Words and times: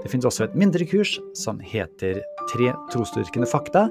Det 0.00 0.08
finnes 0.08 0.24
også 0.24 0.46
et 0.46 0.54
mindre 0.56 0.86
kurs 0.88 1.18
som 1.36 1.58
heter 1.60 2.22
Tre 2.48 2.70
trosdyrkende 2.90 3.46
fakta. 3.46 3.84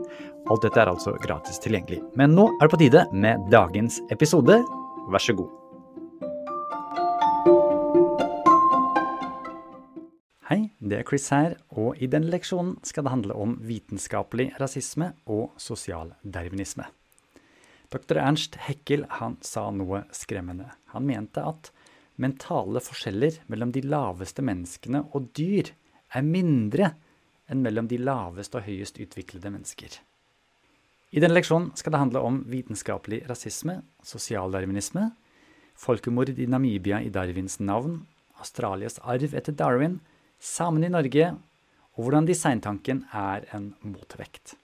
Alt 0.50 0.64
dette 0.66 0.82
er 0.82 0.90
altså 0.90 1.14
gratis 1.22 1.62
tilgjengelig. 1.62 2.02
Men 2.18 2.34
nå 2.36 2.48
er 2.58 2.66
det 2.66 2.74
på 2.74 2.80
tide 2.82 3.04
med 3.14 3.46
dagens 3.54 4.00
episode. 4.12 4.58
Vær 5.14 5.24
så 5.24 5.36
god. 5.38 5.54
Hei, 10.50 10.72
det 10.82 10.98
er 10.98 11.06
Chris 11.06 11.30
her, 11.30 11.60
og 11.78 12.02
i 12.02 12.10
denne 12.10 12.34
leksjonen 12.34 12.80
skal 12.84 13.06
det 13.06 13.14
handle 13.14 13.38
om 13.38 13.60
vitenskapelig 13.62 14.50
rasisme 14.58 15.12
og 15.30 15.54
sosial 15.62 16.16
darwinisme. 16.26 16.90
Dr. 17.94 18.18
Ernst 18.18 18.58
Heckel 18.66 19.06
han 19.22 19.38
sa 19.46 19.70
noe 19.70 20.08
skremmende. 20.14 20.72
Han 20.96 21.06
mente 21.06 21.46
at 21.46 21.70
mentale 22.20 22.82
forskjeller 22.84 23.44
mellom 23.48 23.72
de 23.78 23.86
laveste 23.86 24.44
menneskene 24.46 25.06
og 25.14 25.30
dyr 25.38 25.70
er 26.14 26.26
mindre 26.26 26.94
enn 27.50 27.64
mellom 27.66 27.90
de 27.90 27.98
lavest 28.02 28.56
og 28.56 28.66
høyest 28.68 29.00
utviklede 29.02 29.52
mennesker. 29.52 29.98
I 31.10 31.22
denne 31.24 31.34
leksjonen 31.34 31.72
skal 31.78 31.96
det 31.96 32.04
handle 32.04 32.22
om 32.22 32.44
vitenskapelig 32.50 33.24
rasisme, 33.30 33.80
sosialdarwinisme, 34.06 35.08
folkemord 35.80 36.30
i 36.38 36.46
Namibia 36.46 37.02
i 37.02 37.10
Darwins 37.10 37.58
navn, 37.60 38.04
Australias 38.38 39.00
arv 39.02 39.34
etter 39.34 39.56
Darwin, 39.58 40.00
samene 40.40 40.88
i 40.88 40.94
Norge, 40.94 41.32
og 41.98 42.06
hvordan 42.06 42.30
designtanken 42.30 43.04
er 43.12 43.48
en 43.56 43.74
motvekt. 43.82 44.56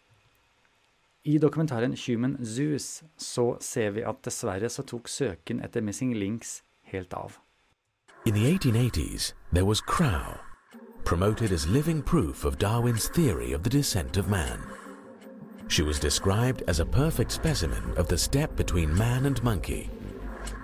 I 1.25 1.39
dokumentaren 1.41 1.97
Human 2.05 2.37
Zoos 2.45 3.03
så 3.17 3.55
ser 3.59 3.95
vi 3.97 4.05
at 4.05 4.21
dessverre 4.27 4.69
så 4.69 4.85
tok 4.85 5.09
søken 5.09 5.63
etter 5.65 5.81
missing 5.81 6.13
links 6.13 6.59
helt 6.93 7.13
av. 7.17 7.39
In 8.25 8.33
the 8.33 8.45
1880s, 8.45 9.33
there 9.51 9.65
was 9.65 9.81
Crow, 9.81 10.37
promoted 11.05 11.51
as 11.51 11.67
living 11.67 12.01
proof 12.01 12.43
of 12.43 12.57
Darwin's 12.57 13.07
theory 13.07 13.53
of 13.53 13.63
the 13.63 13.69
descent 13.69 14.17
of 14.17 14.27
man. 14.27 14.59
She 15.67 15.83
was 15.83 15.99
described 15.99 16.63
as 16.67 16.79
a 16.79 16.85
perfect 16.85 17.31
specimen 17.31 17.93
of 17.95 18.07
the 18.07 18.17
step 18.17 18.55
between 18.55 18.97
man 18.97 19.25
and 19.25 19.41
monkey. 19.43 19.89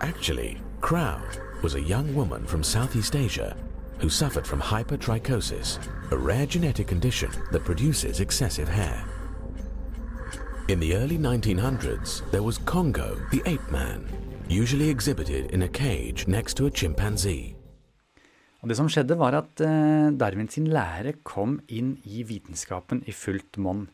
Actually, 0.01 0.57
Crow 0.81 1.21
was 1.61 1.75
a 1.75 1.81
young 1.81 2.13
woman 2.13 2.45
from 2.45 2.63
Southeast 2.63 3.15
Asia 3.15 3.55
who 3.99 4.09
suffered 4.09 4.47
from 4.47 4.59
hypertrichosis, 4.59 5.77
a 6.11 6.17
rare 6.17 6.47
genetic 6.47 6.87
condition 6.87 7.31
that 7.51 7.63
produces 7.63 8.19
excessive 8.19 8.67
hair. 8.67 9.05
In 10.69 10.79
the 10.79 10.95
early 10.95 11.19
1900s, 11.19 12.29
there 12.31 12.41
was 12.41 12.57
Congo, 12.57 13.19
the 13.29 13.43
ape 13.45 13.69
man, 13.69 14.07
usually 14.47 14.89
exhibited 14.89 15.51
in 15.51 15.63
a 15.63 15.67
cage 15.67 16.27
next 16.27 16.55
to 16.55 16.65
a 16.65 16.71
chimpanzee. 16.71 17.55
Og 18.61 18.69
det 18.69 18.77
som 18.77 18.89
skjedde, 18.91 19.17
var 19.17 19.37
at 19.39 19.63
eh, 19.65 20.11
Darwin 20.13 20.49
sin 20.51 20.69
lære 20.69 21.15
kom 21.25 21.57
inn 21.67 21.95
i 22.05 22.21
vitenskapen 22.27 23.01
i 23.09 23.15
fullt 23.15 23.57
monn. 23.57 23.87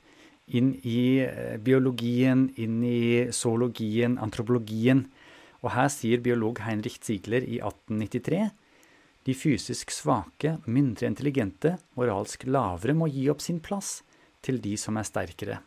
Inn 0.47 0.73
i 0.83 1.23
eh, 1.23 1.55
biologien, 1.63 2.49
inn 2.59 2.81
i 2.83 3.27
zoologien, 3.31 4.19
antropologien. 4.19 5.05
Og 5.63 5.71
her 5.73 5.87
sier 5.91 6.23
biolog 6.23 6.59
Heinrich 6.67 6.99
Ziegler 7.03 7.47
i 7.47 7.61
1893 7.63 8.47
de 9.27 9.33
fysisk 9.35 9.91
svake, 9.91 10.53
mindre 10.71 11.09
intelligente, 11.09 11.73
moralsk 11.99 12.45
lavere 12.47 12.93
må 12.95 13.09
gi 13.11 13.25
opp 13.27 13.41
sin 13.43 13.59
plass 13.59 13.97
til 14.39 14.61
de 14.63 14.77
som 14.79 14.95
er 14.95 15.07
sterkere. 15.09 15.57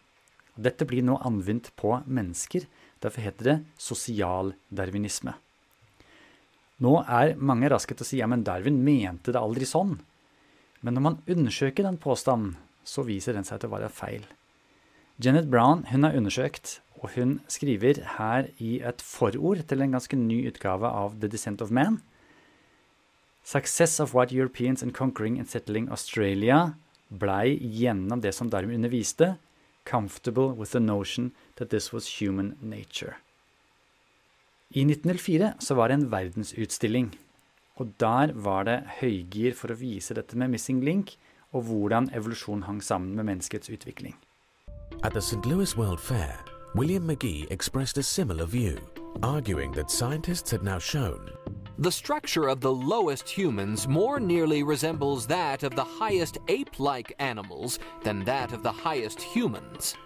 Dette 0.56 0.87
blir 0.88 1.05
nå 1.05 1.19
anvendt 1.28 1.69
på 1.77 1.93
mennesker. 2.09 2.65
Derfor 3.05 3.27
heter 3.27 3.50
det 3.50 3.56
sosialdarwinisme. 3.77 5.37
Nå 6.81 6.95
er 7.05 7.37
mange 7.37 7.69
raske 7.69 7.95
til 7.95 8.07
å 8.07 8.09
si 8.09 8.21
ja, 8.21 8.29
men 8.31 8.45
Darwin 8.47 8.81
mente 8.85 9.35
det 9.35 9.41
aldri 9.41 9.69
sånn. 9.69 9.99
Men 10.81 10.97
når 10.97 11.05
man 11.05 11.19
undersøker 11.29 11.85
den 11.85 12.01
påstanden, 12.01 12.55
så 12.85 13.05
viser 13.05 13.37
den 13.37 13.45
seg 13.45 13.61
til 13.61 13.69
å 13.69 13.77
være 13.77 13.91
feil. 13.93 14.25
Janet 15.21 15.51
Brown 15.53 15.85
hun 15.91 16.07
er 16.09 16.17
undersøkt, 16.17 16.79
og 17.01 17.13
hun 17.17 17.39
skriver 17.53 18.01
her 18.17 18.49
i 18.57 18.79
et 18.81 19.05
forord 19.05 19.67
til 19.69 19.85
en 19.85 19.93
ganske 19.97 20.17
ny 20.17 20.47
utgave 20.49 20.89
av 20.89 21.19
The 21.21 21.29
Descent 21.29 21.61
of 21.61 21.73
Man. 21.73 22.01
Success 23.45 24.01
of 24.01 24.15
white 24.15 24.33
Europeans 24.33 24.83
in 24.83 24.93
conquering 24.97 25.39
and 25.39 25.49
settling 25.49 25.91
Australia 25.93 26.75
blei 27.11 27.59
gjennom 27.61 28.21
det 28.25 28.33
som 28.37 28.49
Darwin 28.49 28.81
underviste, 28.81 29.37
comfortable 29.85 30.53
with 30.53 30.73
the 30.73 30.81
notion 30.81 31.33
that 31.57 31.71
this 31.71 31.93
was 31.93 32.21
human 32.21 32.57
nature. 32.61 33.17
I 34.70 34.84
1904 34.84 35.53
så 35.58 35.75
var 35.75 35.88
det 35.88 35.94
en 35.94 36.10
verdensutstilling, 36.12 37.19
og 37.76 37.88
der 37.98 38.32
var 38.32 38.64
det 38.69 38.76
høygir 39.00 39.56
for 39.58 39.72
å 39.72 39.78
vise 39.81 40.14
dette 40.14 40.38
med 40.38 40.53
missing 40.53 40.78
link, 40.84 41.16
og 41.50 41.66
hvordan 41.66 42.06
evolusjon 42.14 42.62
hang 42.69 42.78
sammen 42.82 43.16
med 43.19 43.26
menneskets 43.26 43.70
utvikling. 43.70 44.14
At 45.03 45.12
the 45.12 45.20
St. 45.20 45.47
Louis 45.47 45.76
World 45.76 45.98
Fair, 45.98 46.38
William 46.76 47.03
McGee 47.03 47.50
expressed 47.50 47.98
a 47.98 48.03
similar 48.03 48.47
view, 48.47 48.78
arguing 49.22 49.72
that 49.72 49.91
scientists 49.91 50.53
had 50.53 50.62
now 50.62 50.78
shown 50.78 51.31
The 51.81 51.91
structure 51.91 52.47
of 52.47 52.60
the 52.60 52.72
lowest 52.72 53.26
humans 53.26 53.88
more 53.88 54.20
nearly 54.20 54.62
resembles 54.62 55.26
that 55.28 55.62
of 55.62 55.75
the 55.75 55.84
highest 55.84 56.37
ape 56.48 56.78
like 56.78 57.14
animals 57.19 57.78
than 58.04 58.22
that 58.25 58.52
of 58.52 58.62
the 58.62 58.70
highest 58.70 59.22
humans. 59.22 59.97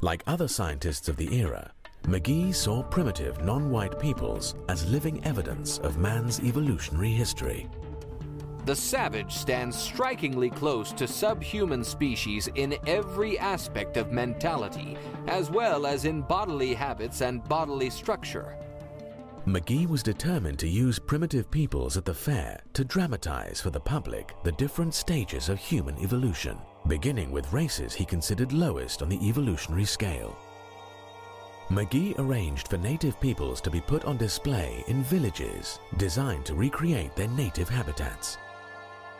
Like 0.00 0.24
other 0.26 0.48
scientists 0.48 1.08
of 1.08 1.16
the 1.16 1.38
era, 1.38 1.70
McGee 2.04 2.54
saw 2.54 2.82
primitive 2.82 3.42
non-white 3.44 3.98
peoples 3.98 4.56
as 4.68 4.88
living 4.90 5.24
evidence 5.24 5.78
of 5.78 5.98
man's 5.98 6.40
evolutionary 6.40 7.10
history. 7.10 7.68
The 8.64 8.76
savage 8.76 9.32
stands 9.32 9.76
strikingly 9.76 10.50
close 10.50 10.92
to 10.92 11.08
subhuman 11.08 11.82
species 11.82 12.48
in 12.54 12.76
every 12.86 13.38
aspect 13.38 13.96
of 13.96 14.12
mentality, 14.12 14.96
as 15.26 15.50
well 15.50 15.86
as 15.86 16.04
in 16.04 16.22
bodily 16.22 16.74
habits 16.74 17.22
and 17.22 17.42
bodily 17.48 17.90
structure. 17.90 18.56
McGee 19.46 19.88
was 19.88 20.04
determined 20.04 20.60
to 20.60 20.68
use 20.68 21.00
primitive 21.00 21.50
peoples 21.50 21.96
at 21.96 22.04
the 22.04 22.14
fair 22.14 22.60
to 22.74 22.84
dramatize 22.84 23.60
for 23.60 23.70
the 23.70 23.80
public 23.80 24.34
the 24.44 24.52
different 24.52 24.94
stages 24.94 25.48
of 25.48 25.58
human 25.58 25.98
evolution, 25.98 26.56
beginning 26.86 27.32
with 27.32 27.52
races 27.52 27.92
he 27.92 28.04
considered 28.04 28.52
lowest 28.52 29.02
on 29.02 29.08
the 29.08 29.28
evolutionary 29.28 29.84
scale. 29.84 30.36
McGee 31.72 32.18
arranged 32.18 32.68
for 32.68 32.76
native 32.76 33.18
peoples 33.18 33.58
to 33.62 33.70
be 33.70 33.80
put 33.80 34.04
on 34.04 34.18
display 34.18 34.84
in 34.88 35.02
villages 35.02 35.78
designed 35.96 36.44
to 36.44 36.54
recreate 36.54 37.16
their 37.16 37.28
native 37.28 37.70
habitats. 37.70 38.36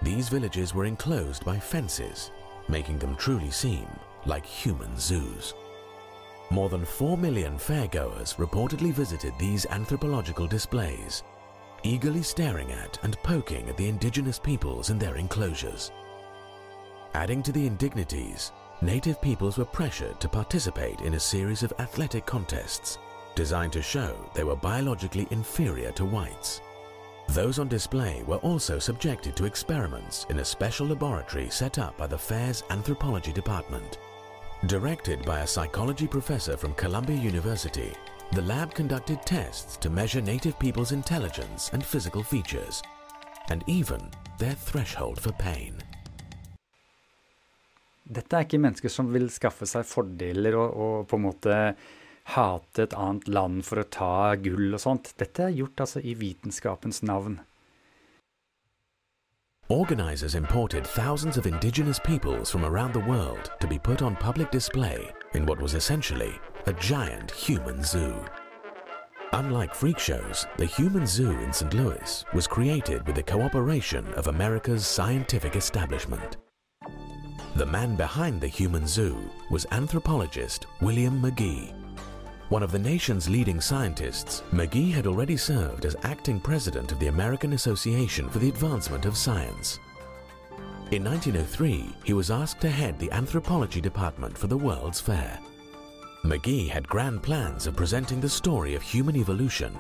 These 0.03 0.29
villages 0.29 0.75
were 0.75 0.85
enclosed 0.85 1.47
by 1.47 1.59
fences, 1.59 2.31
making 2.69 2.99
them 2.99 3.17
truly 3.17 3.51
seem 3.51 3.89
like 4.27 4.45
human 4.45 4.99
zoos. 4.99 5.55
More 6.51 6.69
than 6.69 6.85
4 6.85 7.17
million 7.17 7.57
fairgoers 7.57 8.37
reportedly 8.37 8.93
visited 8.93 9.33
these 9.39 9.65
anthropological 9.71 10.47
displays, 10.47 11.23
eagerly 11.85 12.23
staring 12.23 12.71
at 12.71 13.03
and 13.03 13.17
poking 13.23 13.67
at 13.71 13.79
the 13.79 13.89
indigenous 13.89 14.39
peoples 14.39 14.91
in 14.91 14.99
their 14.99 15.17
enclosures. 15.17 15.91
Adding 17.15 17.43
to 17.45 17.53
the 17.53 17.67
indignities, 17.67 18.53
native 18.83 19.21
peoples 19.23 19.59
were 19.59 19.65
pressured 19.65 20.19
to 20.21 20.29
participate 20.29 21.01
in 21.03 21.15
a 21.15 21.21
series 21.21 21.63
of 21.63 21.73
athletic 21.79 22.27
contests 22.27 22.99
designed 23.35 23.73
to 23.73 23.81
show 23.81 24.15
they 24.35 24.45
were 24.45 24.57
biologically 24.57 25.27
inferior 25.31 25.93
to 25.93 26.05
whites. 26.05 26.61
Those 27.29 27.59
on 27.59 27.69
display 27.69 28.23
were 28.25 28.39
also 28.39 28.79
subjected 28.79 29.37
to 29.37 29.45
experiments 29.45 30.27
in 30.29 30.41
a 30.41 30.45
special 30.45 30.89
laboratory 30.89 31.49
set 31.49 31.79
up 31.79 31.97
by 31.97 32.07
the 32.07 32.19
fair's 32.19 32.65
anthropology 32.71 33.33
department. 33.33 33.99
Directed 34.67 35.25
by 35.25 35.41
a 35.41 35.47
psychology 35.47 36.07
professor 36.07 36.57
from 36.57 36.75
Columbia 36.75 37.17
University, 37.17 37.93
the 38.33 38.43
lab 38.43 38.75
conducted 38.75 39.23
tests 39.23 39.77
to 39.79 39.91
measure 39.91 40.21
native 40.21 40.59
people's 40.59 40.93
intelligence 40.93 41.71
and 41.73 41.85
physical 41.85 42.23
features, 42.23 42.83
and 43.49 43.65
even 43.67 44.11
their 44.39 44.55
threshold 44.55 45.21
for 45.21 45.33
pain. 45.33 45.75
Dette 48.03 48.37
er 48.37 48.47
ikke 48.47 48.61
mennesker 48.63 48.93
som 48.93 49.13
vil 49.15 49.29
skaffe 49.31 49.67
seg 49.69 49.87
fordeler 49.87 50.57
og, 50.59 50.75
og 50.75 51.07
på 51.11 51.19
en 51.19 51.27
måte 51.29 51.59
hate 52.35 52.85
et 52.85 52.95
annet 52.95 53.29
land 53.29 53.63
for 53.67 53.83
å 53.83 53.89
ta 53.89 54.35
gull 54.43 54.75
og 54.75 54.83
sånt. 54.83 55.15
Dette 55.19 55.49
er 55.49 55.57
gjort 55.57 55.85
altså 55.87 56.03
i 56.03 56.15
vitenskapens 56.19 57.03
navn. 57.07 57.41
Organizers 59.69 60.35
imported 60.35 60.85
thousands 60.85 61.39
of 61.39 61.47
indigenous 61.47 61.99
peoples 61.99 62.51
from 62.51 62.65
around 62.65 62.93
the 62.93 63.07
world 63.09 63.51
to 63.61 63.67
be 63.67 63.79
put 63.79 64.03
on 64.03 64.17
public 64.17 64.51
display 64.51 65.11
in 65.35 65.47
what 65.47 65.61
was 65.61 65.75
essentially 65.75 66.35
a 66.67 66.73
giant 66.75 67.31
human 67.31 67.83
zoo. 67.83 68.15
Unlike 69.33 69.75
freak 69.75 69.99
shows, 69.99 70.47
the 70.59 70.67
Human 70.67 71.07
Zoo 71.07 71.31
in 71.41 71.55
St. 71.55 71.73
Louis 71.73 72.23
was 72.35 72.47
created 72.47 73.07
with 73.07 73.17
the 73.17 73.23
cooperation 73.23 74.07
of 74.13 74.27
America's 74.27 74.87
scientific 74.87 75.57
establishment. 75.57 76.37
The 77.55 77.67
man 77.67 77.97
behind 77.97 78.41
the 78.41 78.49
Human 78.49 78.87
Zoo 78.87 79.29
was 79.51 79.67
anthropologist 79.73 80.65
William 80.81 81.21
McGee. 81.21 81.75
One 82.49 82.63
of 82.63 82.73
the 82.73 82.79
nation's 82.79 83.29
leading 83.29 83.61
scientists, 83.61 84.43
McGee 84.53 84.91
had 84.91 85.07
already 85.07 85.37
served 85.37 85.85
as 85.85 85.95
acting 86.03 86.41
president 86.41 86.93
of 86.93 86.99
the 86.99 87.09
American 87.09 87.53
Association 87.53 88.31
for 88.31 88.39
the 88.39 88.49
Advancement 88.49 89.05
of 89.05 89.19
Science. 89.19 89.79
In 90.93 91.05
1903, 91.05 91.95
he 92.05 92.15
was 92.15 92.31
asked 92.31 92.63
to 92.63 92.71
head 92.71 92.99
the 92.99 93.13
anthropology 93.13 93.83
department 93.83 94.37
for 94.37 94.47
the 94.47 94.57
World's 94.57 95.01
Fair. 95.01 95.39
McGee 96.25 96.71
had 96.71 96.89
grand 96.89 97.23
plans 97.23 97.67
of 97.67 97.77
presenting 97.77 98.19
the 98.19 98.31
story 98.31 98.75
of 98.75 98.83
human 98.83 99.17
evolution 99.17 99.77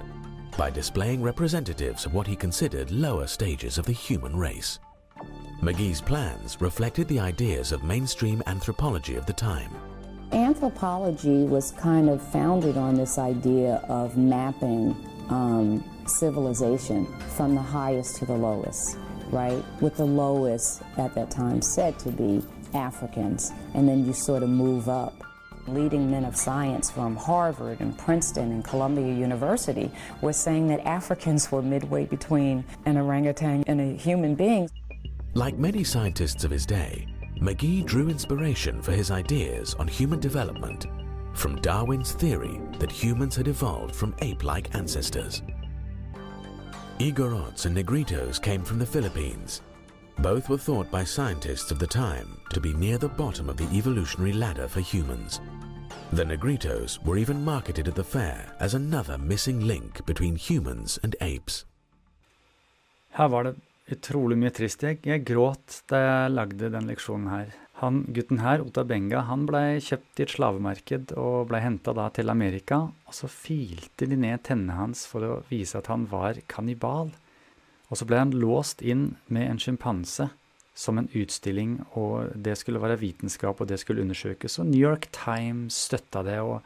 by 0.58 0.68
displaying 0.68 1.22
representatives 1.22 2.04
of 2.04 2.12
what 2.12 2.26
he 2.26 2.36
considered 2.36 2.90
lower 2.90 3.26
stages 3.26 3.78
of 3.78 3.86
the 3.86 3.92
human 3.92 4.36
race. 4.36 4.78
McGee's 5.62 6.00
plans 6.00 6.60
reflected 6.60 7.06
the 7.06 7.20
ideas 7.20 7.70
of 7.70 7.84
mainstream 7.84 8.42
anthropology 8.46 9.14
of 9.14 9.26
the 9.26 9.32
time. 9.32 9.70
Anthropology 10.32 11.44
was 11.44 11.70
kind 11.70 12.10
of 12.10 12.20
founded 12.20 12.76
on 12.76 12.96
this 12.96 13.16
idea 13.16 13.74
of 13.88 14.16
mapping 14.16 14.96
um, 15.28 15.84
civilization 16.04 17.06
from 17.36 17.54
the 17.54 17.62
highest 17.62 18.16
to 18.16 18.26
the 18.26 18.34
lowest, 18.34 18.98
right? 19.30 19.62
With 19.80 19.96
the 19.96 20.04
lowest 20.04 20.82
at 20.98 21.14
that 21.14 21.30
time 21.30 21.62
said 21.62 21.96
to 22.00 22.10
be 22.10 22.42
Africans, 22.74 23.52
and 23.74 23.88
then 23.88 24.04
you 24.04 24.12
sort 24.12 24.42
of 24.42 24.48
move 24.48 24.88
up. 24.88 25.14
Leading 25.68 26.10
men 26.10 26.24
of 26.24 26.34
science 26.34 26.90
from 26.90 27.14
Harvard 27.14 27.80
and 27.80 27.96
Princeton 27.96 28.50
and 28.50 28.64
Columbia 28.64 29.14
University 29.14 29.92
were 30.20 30.32
saying 30.32 30.66
that 30.66 30.80
Africans 30.80 31.52
were 31.52 31.62
midway 31.62 32.04
between 32.04 32.64
an 32.84 32.96
orangutan 32.96 33.62
and 33.68 33.80
a 33.80 33.96
human 33.96 34.34
being. 34.34 34.68
Like 35.34 35.56
many 35.56 35.82
scientists 35.82 36.44
of 36.44 36.50
his 36.50 36.66
day, 36.66 37.06
McGee 37.40 37.86
drew 37.86 38.10
inspiration 38.10 38.82
for 38.82 38.92
his 38.92 39.10
ideas 39.10 39.74
on 39.74 39.88
human 39.88 40.20
development 40.20 40.86
from 41.32 41.58
Darwin's 41.62 42.12
theory 42.12 42.60
that 42.78 42.92
humans 42.92 43.36
had 43.36 43.48
evolved 43.48 43.96
from 43.96 44.14
ape-like 44.20 44.74
ancestors. 44.74 45.42
Igorots 46.98 47.64
and 47.64 47.74
Negritos 47.74 48.40
came 48.40 48.62
from 48.62 48.78
the 48.78 48.84
Philippines. 48.84 49.62
Both 50.18 50.50
were 50.50 50.58
thought 50.58 50.90
by 50.90 51.02
scientists 51.04 51.70
of 51.70 51.78
the 51.78 51.86
time 51.86 52.38
to 52.50 52.60
be 52.60 52.74
near 52.74 52.98
the 52.98 53.08
bottom 53.08 53.48
of 53.48 53.56
the 53.56 53.74
evolutionary 53.74 54.34
ladder 54.34 54.68
for 54.68 54.80
humans. 54.80 55.40
The 56.12 56.24
Negritos 56.24 57.02
were 57.06 57.16
even 57.16 57.42
marketed 57.42 57.88
at 57.88 57.94
the 57.94 58.04
fair 58.04 58.54
as 58.60 58.74
another 58.74 59.16
missing 59.16 59.60
link 59.60 60.04
between 60.04 60.36
humans 60.36 60.98
and 61.02 61.16
apes. 61.22 61.64
Her 63.12 63.28
var 63.28 63.42
det 63.44 63.56
utrolig 63.94 64.38
mye 64.40 64.52
trist. 64.54 64.84
Jeg, 64.86 65.00
jeg 65.06 65.24
gråt 65.28 65.82
da 65.90 66.00
jeg 66.02 66.32
lagde 66.34 66.70
den 66.72 66.88
leksjonen 66.90 67.30
her. 67.32 67.52
Han, 67.82 68.04
gutten 68.14 68.38
her, 68.38 68.62
Ota 68.62 68.84
Benga, 68.86 69.24
han 69.26 69.46
blei 69.48 69.80
kjøpt 69.82 70.20
i 70.20 70.26
et 70.26 70.34
slavemarked 70.36 71.14
og 71.18 71.48
blei 71.50 71.62
henta 71.64 71.94
da 71.96 72.06
til 72.14 72.30
Amerika. 72.30 72.84
Og 73.08 73.16
så 73.16 73.30
filte 73.30 74.06
de 74.06 74.18
ned 74.18 74.44
tennene 74.46 74.76
hans 74.78 75.02
for 75.10 75.26
å 75.26 75.40
vise 75.48 75.80
at 75.80 75.90
han 75.90 76.06
var 76.10 76.38
kannibal. 76.52 77.10
Og 77.90 77.98
så 77.98 78.06
ble 78.08 78.22
han 78.22 78.36
låst 78.36 78.84
inn 78.86 79.16
med 79.26 79.48
en 79.48 79.60
sjimpanse 79.60 80.28
som 80.74 80.96
en 80.96 81.10
utstilling, 81.12 81.74
og 81.98 82.32
det 82.38 82.54
skulle 82.56 82.80
være 82.80 83.00
vitenskap, 83.02 83.60
og 83.60 83.68
det 83.68 83.80
skulle 83.82 84.06
undersøkes. 84.06 84.60
Og 84.62 84.70
New 84.70 84.80
York 84.80 85.10
Times 85.12 85.76
støtta 85.88 86.22
det, 86.24 86.38
og 86.40 86.62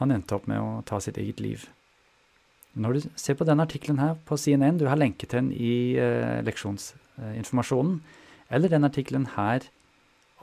han 0.00 0.10
endte 0.10 0.34
opp 0.34 0.48
med 0.50 0.58
å 0.58 0.80
ta 0.88 0.98
sitt 1.00 1.20
eget 1.20 1.44
liv. 1.44 1.68
Når 2.72 2.96
du 2.96 3.06
ser 3.20 3.36
på 3.36 3.44
denne 3.44 3.66
artikkelen 3.66 4.00
her 4.00 4.16
på 4.28 4.38
CNN, 4.40 4.78
du 4.80 4.86
har 4.88 4.96
lenket 4.96 5.34
den 5.34 5.50
i 5.52 5.98
eh, 6.00 6.40
leksjonsinformasjonen, 6.46 7.98
eller 8.52 8.72
den 8.72 8.88
artikkelen 8.88 9.26
her 9.34 9.66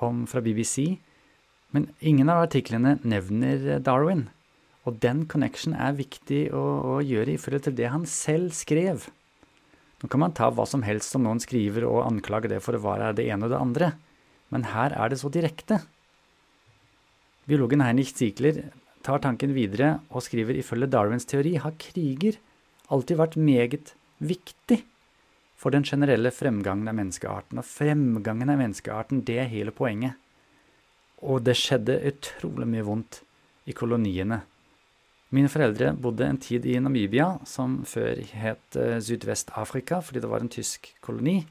om, 0.06 0.26
fra 0.30 0.42
BBC, 0.42 1.00
men 1.74 1.88
ingen 2.02 2.30
av 2.30 2.44
artiklene 2.46 2.98
nevner 3.02 3.80
Darwin. 3.86 4.28
Og 4.88 4.98
den 5.04 5.26
connection 5.30 5.76
er 5.78 5.98
viktig 5.98 6.48
å, 6.56 6.62
å 6.96 7.00
gjøre 7.06 7.36
i 7.36 7.42
forhold 7.42 7.66
til 7.68 7.78
det 7.78 7.90
han 7.94 8.06
selv 8.10 8.54
skrev. 8.58 9.10
Nå 10.00 10.10
kan 10.10 10.22
man 10.24 10.34
ta 10.38 10.48
hva 10.54 10.66
som 10.70 10.86
helst 10.86 11.14
som 11.14 11.26
noen 11.26 11.42
skriver 11.44 11.86
og 11.90 12.06
anklage 12.06 12.50
det 12.52 12.62
for 12.64 12.78
å 12.78 12.84
være 12.84 13.12
det 13.18 13.28
ene 13.30 13.50
og 13.50 13.54
det 13.54 13.60
andre, 13.60 13.92
men 14.54 14.70
her 14.72 14.96
er 14.96 15.12
det 15.12 15.20
så 15.22 15.30
direkte. 15.34 15.82
Biologen 17.50 17.84
Heinrich 17.84 18.14
Ziegler 18.16 18.64
tar 19.06 19.22
tanken 19.24 19.54
videre 19.56 20.00
og 20.10 20.24
skriver 20.26 20.60
ifølge 20.60 20.90
Darwins 20.92 21.28
teori 21.30 21.56
har 21.62 21.78
kriger 21.80 22.40
alltid 22.90 23.20
vært 23.20 23.38
meget 23.40 23.94
viktig 24.20 24.82
for 25.60 25.76
den 25.76 25.84
generelle 25.84 26.32
fremgangen 26.32 26.88
av 26.88 26.96
menneskearten. 26.98 27.60
Og 27.60 27.68
fremgangen 27.68 28.52
av 28.52 28.60
menneskearten, 28.62 29.24
det 29.28 29.40
er 29.42 29.52
hele 29.52 29.76
poenget. 29.76 30.16
Og 31.20 31.44
det 31.44 31.58
skjedde 31.60 32.00
utrolig 32.08 32.68
mye 32.70 32.86
vondt 32.88 33.22
i 33.68 33.76
koloniene. 33.76 34.42
Mine 35.36 35.52
foreldre 35.52 35.92
bodde 35.94 36.26
en 36.26 36.40
tid 36.42 36.66
i 36.66 36.80
Namibia, 36.82 37.36
som 37.46 37.84
før 37.86 38.24
het 38.34 38.78
uh, 38.80 38.98
Sydvest-Afrika, 39.04 40.00
fordi 40.02 40.24
det 40.24 40.32
var 40.32 40.42
en 40.42 40.50
tysk 40.50 40.90
koloni. 41.06 41.44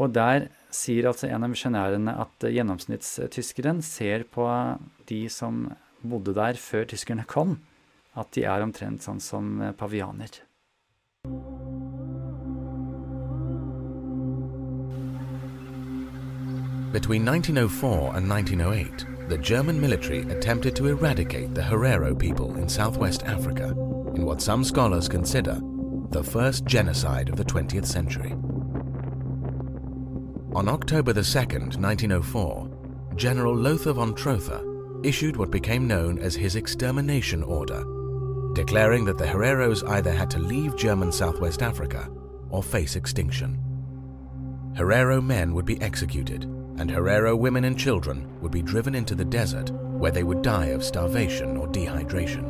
Og 0.00 0.10
der 0.16 0.48
sier 0.72 1.06
altså 1.10 1.28
en 1.28 1.44
av 1.44 1.52
misjonærene 1.52 2.16
at 2.24 2.48
uh, 2.48 2.50
gjennomsnittstyskeren 2.50 3.84
ser 3.86 4.24
på 4.32 4.48
de 5.06 5.20
som 5.30 5.68
bodde 6.10 6.34
der 6.34 6.58
før 6.58 6.84
tyskerne 6.84 7.24
kom, 7.28 7.58
at 8.16 8.34
de 8.34 8.44
er 8.44 8.64
omtrent 8.64 9.04
sånn 9.04 9.20
som 9.20 9.60
uh, 9.60 9.72
pavianer. 9.72 10.42
Between 16.92 17.24
1904 17.24 18.16
and 18.16 18.28
1908, 18.28 19.06
the 19.30 19.38
German 19.38 19.80
military 19.80 20.28
attempted 20.30 20.76
to 20.76 20.88
eradicate 20.88 21.54
the 21.54 21.62
Herero 21.62 22.14
people 22.14 22.54
in 22.56 22.68
southwest 22.68 23.22
Africa 23.22 23.70
in 24.14 24.26
what 24.26 24.42
some 24.42 24.62
scholars 24.62 25.08
consider 25.08 25.58
the 26.10 26.22
first 26.22 26.66
genocide 26.66 27.30
of 27.30 27.36
the 27.36 27.44
20th 27.44 27.86
century. 27.86 28.32
On 30.54 30.68
October 30.68 31.14
2, 31.14 31.20
1904, 31.22 32.68
General 33.16 33.56
Lothar 33.56 33.94
von 33.94 34.14
Trotha 34.14 34.71
issued 35.04 35.36
what 35.36 35.50
became 35.50 35.86
known 35.86 36.18
as 36.18 36.34
his 36.34 36.56
extermination 36.56 37.42
order, 37.42 37.84
declaring 38.54 39.04
that 39.04 39.18
the 39.18 39.26
Hereros 39.26 39.86
either 39.88 40.12
had 40.12 40.30
to 40.30 40.38
leave 40.38 40.76
German 40.76 41.12
southwest 41.12 41.62
Africa 41.62 42.08
or 42.50 42.62
face 42.62 42.96
extinction. 42.96 43.58
Herero 44.76 45.22
men 45.22 45.54
would 45.54 45.66
be 45.66 45.80
executed 45.80 46.44
and 46.78 46.90
Herero 46.90 47.36
women 47.36 47.64
and 47.64 47.78
children 47.78 48.26
would 48.40 48.52
be 48.52 48.62
driven 48.62 48.94
into 48.94 49.14
the 49.14 49.24
desert 49.24 49.70
where 49.70 50.10
they 50.10 50.22
would 50.22 50.42
die 50.42 50.66
of 50.66 50.82
starvation 50.82 51.56
or 51.56 51.68
dehydration. 51.68 52.48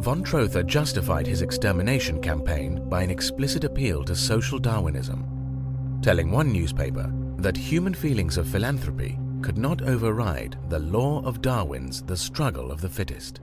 Von 0.00 0.22
Trotha 0.22 0.62
justified 0.64 1.26
his 1.26 1.42
extermination 1.42 2.20
campaign 2.20 2.86
by 2.88 3.02
an 3.02 3.10
explicit 3.10 3.64
appeal 3.64 4.04
to 4.04 4.14
social 4.14 4.58
Darwinism, 4.58 6.00
telling 6.02 6.30
one 6.30 6.52
newspaper 6.52 7.10
that 7.38 7.56
human 7.56 7.94
feelings 7.94 8.36
of 8.36 8.46
philanthropy 8.46 9.18
could 9.46 9.58
not 9.58 9.80
override 9.80 10.56
the 10.70 10.78
law 10.80 11.24
of 11.24 11.40
Darwin's 11.40 12.04
The 12.04 12.16
Struggle 12.16 12.72
of 12.72 12.80
the 12.80 12.88
Fittest. 12.88 13.38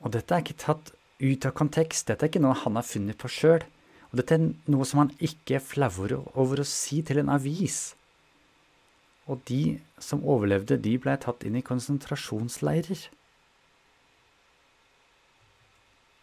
Og 0.00 0.14
dette 0.14 0.32
er 0.32 0.40
ikke 0.40 0.56
tatt 0.56 0.92
ut 1.20 1.44
av 1.44 1.52
kontekst, 1.52 2.06
dette 2.08 2.24
er 2.24 2.30
ikke 2.32 2.40
noe 2.40 2.56
han 2.56 2.78
har 2.80 2.86
funnet 2.88 3.18
på 3.20 3.28
sjøl. 3.28 3.66
Og 4.08 4.16
dette 4.22 4.38
er 4.38 4.46
noe 4.72 4.86
som 4.88 5.02
han 5.02 5.10
ikke 5.20 5.58
er 5.58 5.60
flau 5.60 6.22
over 6.32 6.62
å 6.62 6.64
si 6.64 7.02
til 7.04 7.20
en 7.20 7.28
avis. 7.34 7.92
Og 9.28 9.44
de 9.52 9.76
som 10.00 10.24
overlevde, 10.24 10.80
de 10.80 10.96
ble 10.96 11.18
tatt 11.20 11.44
inn 11.44 11.60
i 11.60 11.64
konsentrasjonsleirer. 11.68 13.04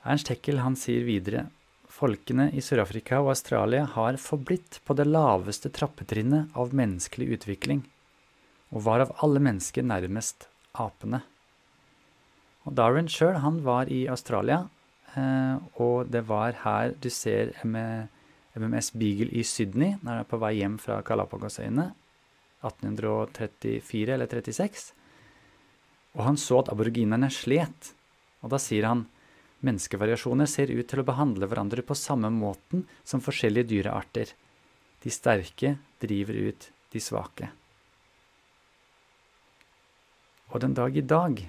Ernst 0.02 0.34
Heckel 0.34 0.66
han 0.66 0.80
sier 0.80 1.06
videre 1.06 1.46
folkene 1.94 2.50
i 2.58 2.62
Sør-Afrika 2.64 3.22
og 3.22 3.36
Australia 3.36 3.86
har 3.94 4.18
forblitt 4.22 4.82
på 4.86 4.98
det 4.98 5.06
laveste 5.10 5.70
trappetrinnet 5.74 6.58
av 6.58 6.74
menneskelig 6.74 7.34
utvikling, 7.38 7.86
og 8.70 8.84
var 8.86 9.04
av 9.06 9.14
alle 9.26 9.42
mennesker 9.44 9.86
nærmest 9.86 10.48
apene. 10.78 11.24
Og 12.68 12.76
Darwin 12.78 13.10
sjøl, 13.10 13.40
han 13.42 13.64
var 13.66 13.90
i 13.90 14.04
Australia 14.12 14.66
Eh, 15.18 15.56
og 15.82 16.10
det 16.12 16.22
var 16.30 16.58
her 16.64 16.94
du 17.02 17.10
ser 17.10 17.54
MMS 17.66 18.92
Beagle 18.94 19.32
i 19.34 19.44
Sydney 19.48 19.96
når 20.02 20.12
han 20.12 20.22
er 20.22 20.30
på 20.30 20.40
vei 20.42 20.54
hjem 20.60 20.78
fra 20.82 21.00
Galapagosøyene. 21.06 21.90
1834 22.60 24.16
eller 24.18 24.28
36. 24.28 24.90
Og 26.18 26.26
han 26.26 26.38
så 26.38 26.60
at 26.60 26.74
aboriginerne 26.74 27.30
slet. 27.32 27.94
Og 28.44 28.52
da 28.52 28.60
sier 28.62 28.90
han 28.90 29.06
menneskevariasjoner 29.66 30.48
ser 30.48 30.72
ut 30.72 30.88
til 30.88 31.02
å 31.02 31.08
behandle 31.08 31.48
hverandre 31.50 31.84
på 31.88 31.98
samme 31.98 32.32
måten 32.34 32.86
som 33.08 33.24
forskjellige 33.24 33.72
dyrearter. 33.72 34.34
De 35.04 35.12
sterke 35.12 35.78
driver 36.04 36.36
ut 36.50 36.70
de 36.92 37.02
svake. 37.04 37.50
Og 40.50 40.62
den 40.64 40.74
dag 40.78 40.96
i 40.98 41.06
dag 41.06 41.42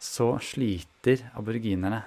så 0.00 0.34
sliter 0.40 1.26
aboriginerne. 1.36 2.04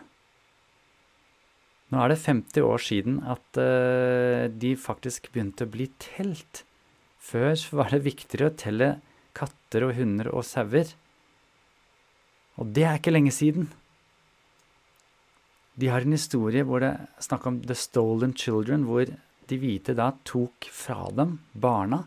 Nå 1.89 2.01
er 2.03 2.11
det 2.11 2.21
50 2.21 2.65
år 2.65 2.81
siden 2.85 3.19
at 3.25 3.57
uh, 3.57 4.45
de 4.49 4.75
faktisk 4.77 5.31
begynte 5.33 5.65
å 5.65 5.71
bli 5.73 5.89
telt. 6.01 6.63
Før 7.19 7.57
var 7.77 7.93
det 7.93 8.03
viktigere 8.05 8.51
å 8.51 8.57
telle 8.57 8.89
katter 9.37 9.87
og 9.87 9.95
hunder 9.97 10.29
og 10.33 10.45
sauer. 10.45 10.93
Og 12.61 12.69
det 12.75 12.85
er 12.85 12.99
ikke 12.99 13.13
lenge 13.13 13.33
siden. 13.33 13.69
De 15.79 15.89
har 15.89 16.03
en 16.03 16.13
historie 16.13 16.65
hvor 16.67 16.83
det 16.83 16.91
er 16.91 17.23
snakk 17.23 17.45
om 17.49 17.61
the 17.63 17.77
stolen 17.77 18.35
children, 18.37 18.85
hvor 18.85 19.09
de 19.49 19.57
hvite 19.57 19.95
da 19.97 20.11
tok 20.27 20.67
fra 20.73 21.07
dem 21.15 21.39
barna 21.53 22.03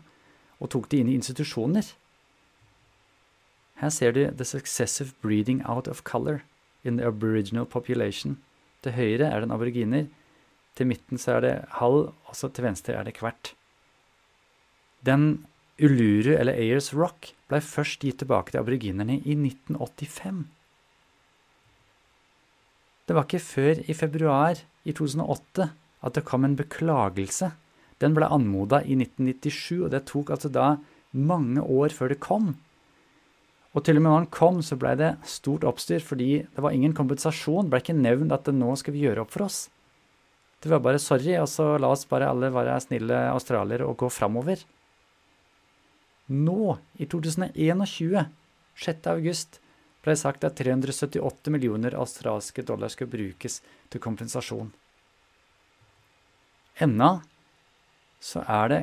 og 0.63 0.71
tok 0.71 0.87
de 0.91 1.01
inn 1.01 1.11
i 1.11 1.17
institusjoner. 1.17 1.89
Her 3.81 3.89
ser 3.89 4.11
du 4.11 4.25
the 4.29 4.45
successive 4.45 5.13
breeding 5.21 5.61
out 5.65 5.87
of 5.87 6.03
color 6.03 6.43
in 6.83 6.97
the 6.97 7.07
aboriginal 7.07 7.65
population. 7.65 8.37
Til 8.83 8.95
høyre 8.97 9.29
er 9.29 9.39
det 9.39 9.47
en 9.49 9.55
aboriginer, 9.55 10.07
til 10.75 10.89
midten 10.89 11.21
så 11.21 11.37
er 11.37 11.45
det 11.45 11.53
halv, 11.79 12.13
og 12.25 12.35
så 12.35 12.49
til 12.49 12.65
venstre 12.65 12.95
er 12.97 13.05
det 13.05 13.15
kvert. 13.19 13.53
Den 15.05 15.45
Uluru, 15.81 16.33
eller 16.35 16.53
Ayers 16.53 16.91
Rock, 16.93 17.33
ble 17.49 17.59
først 17.61 18.03
gitt 18.05 18.19
tilbake 18.21 18.53
til 18.53 18.61
aboriginerne 18.61 19.19
i 19.21 19.35
1985. 19.37 20.43
Det 23.03 23.15
var 23.17 23.25
ikke 23.27 23.43
før 23.43 23.81
i 23.89 23.95
februar 23.97 24.61
i 24.87 24.93
2008 24.95 25.69
at 26.03 26.15
det 26.15 26.25
kom 26.27 26.45
en 26.45 26.57
beklagelse. 26.59 27.51
Den 28.01 28.15
ble 28.15 28.29
anmoda 28.31 28.81
i 28.83 28.95
1997, 28.99 29.83
og 29.83 29.91
det 29.93 30.05
tok 30.09 30.31
altså 30.35 30.51
da 30.51 30.75
mange 31.11 31.61
år 31.61 31.93
før 31.95 32.13
det 32.13 32.21
kom. 32.23 32.53
Og 33.73 33.81
til 33.81 33.97
og 33.97 34.03
med 34.05 34.11
når 34.11 34.19
den 34.23 34.33
kom, 34.33 34.59
så 34.61 34.77
blei 34.77 34.93
det 34.99 35.15
stort 35.25 35.65
oppstyr, 35.65 36.03
fordi 36.05 36.43
det 36.45 36.61
var 36.61 36.75
ingen 36.75 36.93
kompensasjon. 36.93 37.65
Det 37.65 37.73
blei 37.73 37.81
ikke 37.81 37.97
nevnt 37.97 38.35
at 38.35 38.51
nå 38.53 38.75
skal 38.77 38.93
vi 38.93 39.07
gjøre 39.07 39.23
opp 39.25 39.33
for 39.33 39.47
oss. 39.47 39.65
Det 40.61 40.69
var 40.71 40.83
bare 40.85 41.01
sorry, 41.01 41.33
og 41.41 41.49
så 41.49 41.73
la 41.81 41.89
oss 41.91 42.05
bare 42.07 42.29
alle 42.29 42.53
være 42.53 42.77
snille 42.85 43.17
australiere 43.33 43.87
og 43.89 43.97
gå 44.03 44.11
framover. 44.13 44.61
Nå, 46.31 46.77
i 47.01 47.09
2021, 47.09 48.21
6. 48.79 49.09
august, 49.11 49.59
ble 50.03 50.13
det 50.13 50.21
sagt 50.21 50.45
at 50.47 50.55
378 50.59 51.51
millioner 51.51 51.97
australske 51.99 52.63
dollar 52.67 52.93
skal 52.93 53.09
brukes 53.11 53.59
til 53.91 54.03
kompensasjon. 54.03 54.71
Ennå 56.83 57.11
så 58.23 58.45
er 58.47 58.71
det 58.71 58.81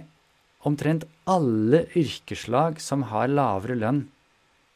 omtrent 0.68 1.06
alle 1.30 1.86
yrkeslag 1.96 2.80
som 2.82 3.06
har 3.08 3.30
lavere 3.32 3.78
lønn 3.78 4.08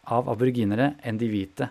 av 0.07 0.29
aboriginere 0.33 0.95
enn 1.03 1.21
de 1.21 1.29
hvite. 1.31 1.69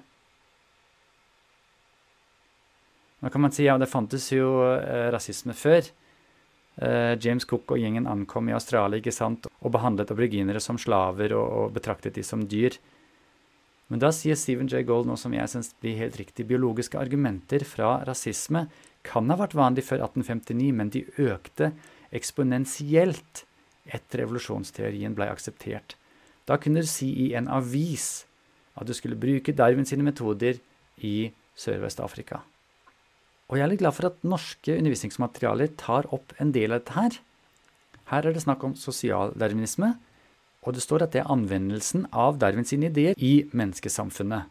Nå 3.23 3.31
kan 3.31 3.43
man 3.45 3.53
si 3.55 3.63
ja, 3.63 3.77
det 3.79 3.87
fantes 3.87 4.25
jo 4.33 4.47
eh, 4.75 5.07
rasisme 5.13 5.55
før. 5.55 5.85
Eh, 6.75 7.13
James 7.21 7.45
Cook 7.47 7.71
og 7.71 7.79
gjengen 7.79 8.09
ankom 8.09 8.49
i 8.49 8.55
Australia 8.55 8.99
ikke 8.99 9.13
sant, 9.15 9.47
og 9.61 9.71
behandlet 9.75 10.11
aboriginere 10.11 10.59
som 10.63 10.79
slaver 10.81 11.35
og, 11.37 11.45
og 11.61 11.77
betraktet 11.77 12.17
de 12.17 12.25
som 12.27 12.43
dyr. 12.49 12.75
Men 13.87 14.01
da 14.01 14.09
sier 14.15 14.35
Stephen 14.39 14.67
J. 14.67 14.81
Gold 14.87 15.07
noe 15.07 15.19
som 15.19 15.35
jeg 15.35 15.51
syns 15.51 15.71
blir 15.79 15.99
helt 15.99 16.17
riktig. 16.19 16.47
Biologiske 16.49 16.99
argumenter 16.99 17.63
fra 17.67 17.99
rasisme 18.07 18.65
kan 19.07 19.31
ha 19.31 19.37
vært 19.39 19.55
vanlig 19.55 19.85
før 19.85 20.05
1859, 20.07 20.71
men 20.75 20.91
de 20.91 21.03
økte 21.21 21.73
eksponentielt 22.15 23.43
etter 23.85 24.23
revolusjonsteorien 24.23 25.15
ble 25.15 25.27
akseptert. 25.31 25.97
Da 26.49 26.57
kunne 26.59 26.83
du 26.83 26.89
si 26.89 27.09
i 27.27 27.33
en 27.37 27.47
avis 27.47 28.25
at 28.79 28.87
du 28.89 28.93
skulle 28.97 29.19
bruke 29.19 29.53
Darwin 29.55 29.87
sine 29.87 30.05
metoder 30.05 30.57
i 31.03 31.31
Sør-Vest-Afrika. 31.59 32.41
Og 33.51 33.59
jeg 33.59 33.65
er 33.65 33.71
litt 33.73 33.83
glad 33.83 33.95
for 33.95 34.09
at 34.09 34.23
norske 34.25 34.77
undervisningsmaterialer 34.79 35.75
tar 35.77 36.07
opp 36.15 36.33
en 36.41 36.53
del 36.55 36.73
av 36.73 36.81
dette 36.81 36.97
her. 36.97 37.19
Her 38.09 38.27
er 38.27 38.35
det 38.35 38.43
snakk 38.43 38.63
om 38.65 38.73
sosialdarwinisme, 38.79 39.93
og 40.63 40.75
det 40.75 40.83
står 40.83 41.05
at 41.05 41.13
det 41.13 41.21
er 41.21 41.31
anvendelsen 41.31 42.07
av 42.09 42.39
Darwin 42.41 42.67
sine 42.67 42.89
ideer 42.89 43.19
i 43.19 43.43
menneskesamfunnet. 43.51 44.49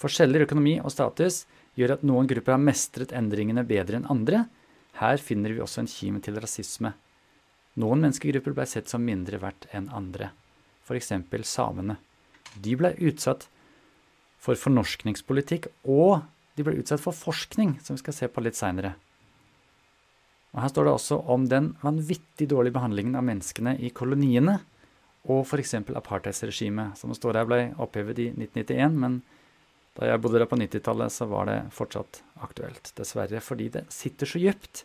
Forskjeller 0.00 0.42
i 0.42 0.46
økonomi 0.46 0.74
og 0.80 0.92
status 0.94 1.42
gjør 1.78 1.96
at 1.96 2.04
noen 2.06 2.28
grupper 2.30 2.54
har 2.54 2.62
mestret 2.62 3.14
endringene 3.16 3.66
bedre 3.66 3.98
enn 3.98 4.08
andre. 4.10 4.44
Her 5.00 5.18
finner 5.18 5.54
vi 5.54 5.62
også 5.62 5.82
en 5.82 5.90
kime 5.90 6.22
til 6.22 6.38
rasisme. 6.42 6.94
Noen 7.82 8.04
menneskegrupper 8.04 8.54
ble 8.54 8.66
sett 8.70 8.90
som 8.90 9.02
mindre 9.02 9.40
verdt 9.42 9.66
enn 9.74 9.88
andre, 9.90 10.30
f.eks. 10.84 11.12
samene. 11.48 11.96
De 12.54 12.76
ble 12.78 12.92
utsatt 13.08 13.48
for 14.38 14.58
fornorskningspolitikk, 14.60 15.70
og 15.88 16.22
de 16.54 16.66
ble 16.66 16.76
utsatt 16.78 17.02
for 17.02 17.16
forskning, 17.16 17.78
som 17.82 17.96
vi 17.96 18.04
skal 18.04 18.16
se 18.16 18.28
på 18.30 18.44
litt 18.44 18.58
seinere. 18.58 18.94
Her 20.54 20.70
står 20.70 20.86
det 20.86 20.94
også 20.94 21.18
om 21.34 21.48
den 21.50 21.72
vanvittig 21.82 22.46
dårlige 22.52 22.76
behandlingen 22.76 23.16
av 23.18 23.24
menneskene 23.26 23.74
i 23.82 23.90
koloniene, 23.90 24.60
og 25.24 25.46
f.eks. 25.48 25.78
apartheidsregimet, 25.96 26.98
som 27.00 27.14
står 27.16 27.40
her 27.40 27.48
ble 27.48 27.60
opphevet 27.80 28.20
i 28.20 28.28
1991, 28.36 29.00
men 29.00 29.22
da 29.94 30.10
jeg 30.10 30.20
bodde 30.20 30.42
der 30.42 30.50
på 30.50 30.58
90-tallet, 30.58 31.14
så 31.14 31.26
var 31.30 31.48
det 31.48 31.58
fortsatt 31.74 32.20
aktuelt, 32.44 32.92
dessverre, 32.98 33.40
fordi 33.42 33.70
det 33.78 33.86
sitter 33.94 34.28
så 34.28 34.42
dypt 34.42 34.84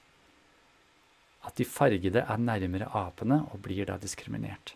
at 1.48 1.56
de 1.58 1.66
fargede 1.66 2.24
er 2.24 2.42
nærmere 2.42 2.90
apene 2.96 3.42
og 3.50 3.62
blir 3.66 3.88
da 3.90 3.98
diskriminert. 4.02 4.76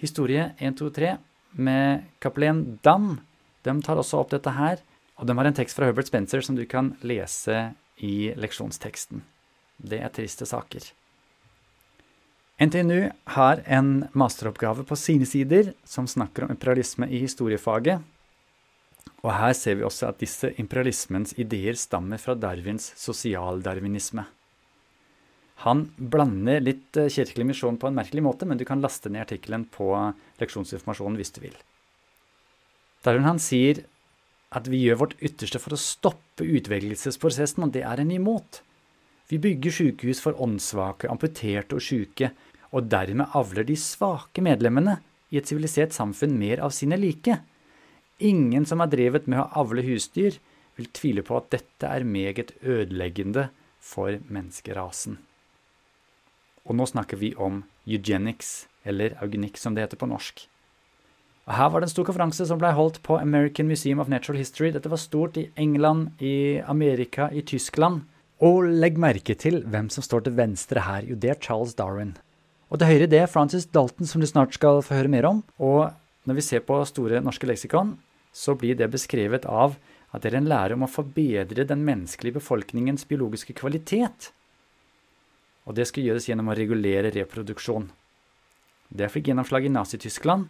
Historie 0.00 0.52
1, 0.58 0.78
2, 0.78 0.90
3 0.96 1.16
med 1.60 2.06
kapellen 2.18 2.78
Dan. 2.82 3.20
de 3.62 3.74
tar 3.84 4.00
også 4.00 4.22
opp 4.22 4.30
dette 4.32 4.50
her, 4.56 4.80
og 5.20 5.26
de 5.28 5.36
har 5.36 5.44
en 5.44 5.56
tekst 5.56 5.76
fra 5.76 5.90
Herbert 5.90 6.08
Spencer 6.08 6.40
som 6.40 6.56
du 6.56 6.64
kan 6.64 6.94
lese 7.04 7.74
i 8.00 8.32
leksjonsteksten. 8.32 9.20
Det 9.76 10.00
er 10.00 10.08
triste 10.08 10.48
saker. 10.48 10.80
NTNU 12.60 13.10
har 13.36 13.62
en 13.66 14.08
masteroppgave 14.12 14.84
på 14.88 14.96
sine 14.96 15.28
sider 15.28 15.72
som 15.84 16.08
snakker 16.08 16.44
om 16.44 16.52
imperialisme 16.52 17.08
i 17.08 17.20
historiefaget. 17.20 18.00
Og 19.20 19.32
her 19.36 19.52
ser 19.56 19.76
vi 19.76 19.84
også 19.84 20.08
at 20.08 20.20
disse 20.20 20.52
imperialismens 20.60 21.34
ideer 21.40 21.76
stammer 21.76 22.20
fra 22.20 22.36
Darwins 22.36 22.92
sosialdarwinisme. 23.00 24.24
Han 25.64 25.84
blander 25.96 26.62
litt 26.64 26.96
eh, 26.96 27.10
kirkelig 27.12 27.50
misjon 27.50 27.78
på 27.80 27.90
en 27.90 27.98
merkelig 27.98 28.24
måte, 28.24 28.48
men 28.48 28.60
du 28.60 28.64
kan 28.68 28.80
laste 28.80 29.12
ned 29.12 29.26
artikkelen 29.26 29.66
på 29.72 29.92
leksjonsinformasjonen 30.40 31.18
hvis 31.20 31.34
du 31.36 31.42
vil. 31.44 31.56
Darwin 33.04 33.28
han 33.28 33.40
sier 33.40 33.82
at 34.56 34.66
vi 34.70 34.80
gjør 34.82 35.02
vårt 35.04 35.18
ytterste 35.22 35.60
for 35.62 35.76
å 35.76 35.80
stoppe 35.80 36.46
utvelgelsesprosessen, 36.48 37.66
og 37.66 37.74
det 37.76 37.84
er 37.86 38.02
en 38.02 38.14
imot. 38.14 38.62
Vi 39.30 39.38
bygger 39.38 39.76
sykehus 39.76 40.22
for 40.24 40.38
åndssvake, 40.42 41.10
amputerte 41.12 41.78
og 41.78 41.84
syke, 41.86 42.32
og 42.74 42.90
dermed 42.90 43.30
avler 43.38 43.66
de 43.66 43.76
svake 43.78 44.42
medlemmene 44.42 44.98
i 45.30 45.38
et 45.38 45.46
sivilisert 45.50 45.94
samfunn 45.94 46.34
mer 46.38 46.62
av 46.64 46.74
sine 46.74 46.98
like. 46.98 47.38
Ingen 48.26 48.66
som 48.66 48.82
er 48.82 48.90
drevet 48.90 49.30
med 49.30 49.44
å 49.44 49.48
avle 49.62 49.84
husdyr, 49.86 50.40
vil 50.78 50.90
tvile 50.96 51.24
på 51.26 51.36
at 51.36 51.50
dette 51.52 51.88
er 51.88 52.06
meget 52.06 52.54
ødeleggende 52.62 53.50
for 53.80 54.16
menneskerasen. 54.32 55.18
Og 56.70 56.78
nå 56.78 56.86
snakker 56.86 57.18
vi 57.18 57.32
om 57.34 57.64
eugenics, 57.90 58.68
eller 58.86 59.16
eugenikk 59.24 59.58
som 59.58 59.74
det 59.74 59.82
heter 59.82 59.98
på 59.98 60.06
norsk. 60.06 60.44
Og 61.50 61.56
her 61.58 61.70
var 61.72 61.82
det 61.82 61.88
en 61.88 61.92
stor 61.96 62.06
konferanse 62.06 62.46
som 62.46 62.60
ble 62.60 62.70
holdt 62.76 63.00
på 63.02 63.16
American 63.18 63.66
Museum 63.66 63.98
of 63.98 64.10
Natural 64.12 64.38
History. 64.38 64.70
Dette 64.70 64.92
var 64.92 65.00
stort 65.02 65.38
i 65.40 65.48
England, 65.58 66.12
i 66.22 66.60
Amerika, 66.62 67.26
i 67.34 67.42
Tyskland. 67.42 68.04
Og 68.38 68.68
legg 68.70 69.00
merke 69.02 69.34
til 69.34 69.64
hvem 69.66 69.90
som 69.90 70.06
står 70.06 70.28
til 70.28 70.36
venstre 70.38 70.84
her. 70.86 71.08
Jo, 71.10 71.18
det 71.18 71.34
er 71.34 71.40
Charles 71.42 71.74
Darwin. 71.74 72.14
Og 72.70 72.78
til 72.78 72.92
høyre 72.92 73.10
det 73.10 73.24
er 73.24 73.32
Francis 73.32 73.66
Dalton, 73.66 74.06
som 74.06 74.22
du 74.22 74.28
snart 74.30 74.54
skal 74.54 74.78
få 74.86 75.00
høre 75.00 75.10
mer 75.10 75.26
om. 75.26 75.42
Og 75.58 75.90
når 76.30 76.38
vi 76.38 76.46
ser 76.46 76.62
på 76.62 76.78
Store 76.86 77.18
norske 77.24 77.50
leksikon, 77.50 77.96
så 78.30 78.54
blir 78.54 78.78
det 78.78 78.92
beskrevet 78.92 79.48
av 79.50 79.74
at 80.14 80.22
det 80.22 80.30
er 80.30 80.38
en 80.38 80.50
lære 80.50 80.78
om 80.78 80.86
å 80.86 80.90
forbedre 80.90 81.66
den 81.66 81.82
menneskelige 81.86 82.38
befolkningens 82.38 83.08
biologiske 83.10 83.58
kvalitet. 83.58 84.30
Og 85.68 85.76
det 85.76 85.86
skal 85.90 86.06
gjøres 86.06 86.28
gjennom 86.28 86.50
å 86.50 86.56
regulere 86.56 87.12
reproduksjon. 87.14 87.90
Det 88.90 89.10
fikk 89.12 89.30
gjennomslag 89.30 89.68
i 89.68 89.74
Nazi-Tyskland 89.74 90.48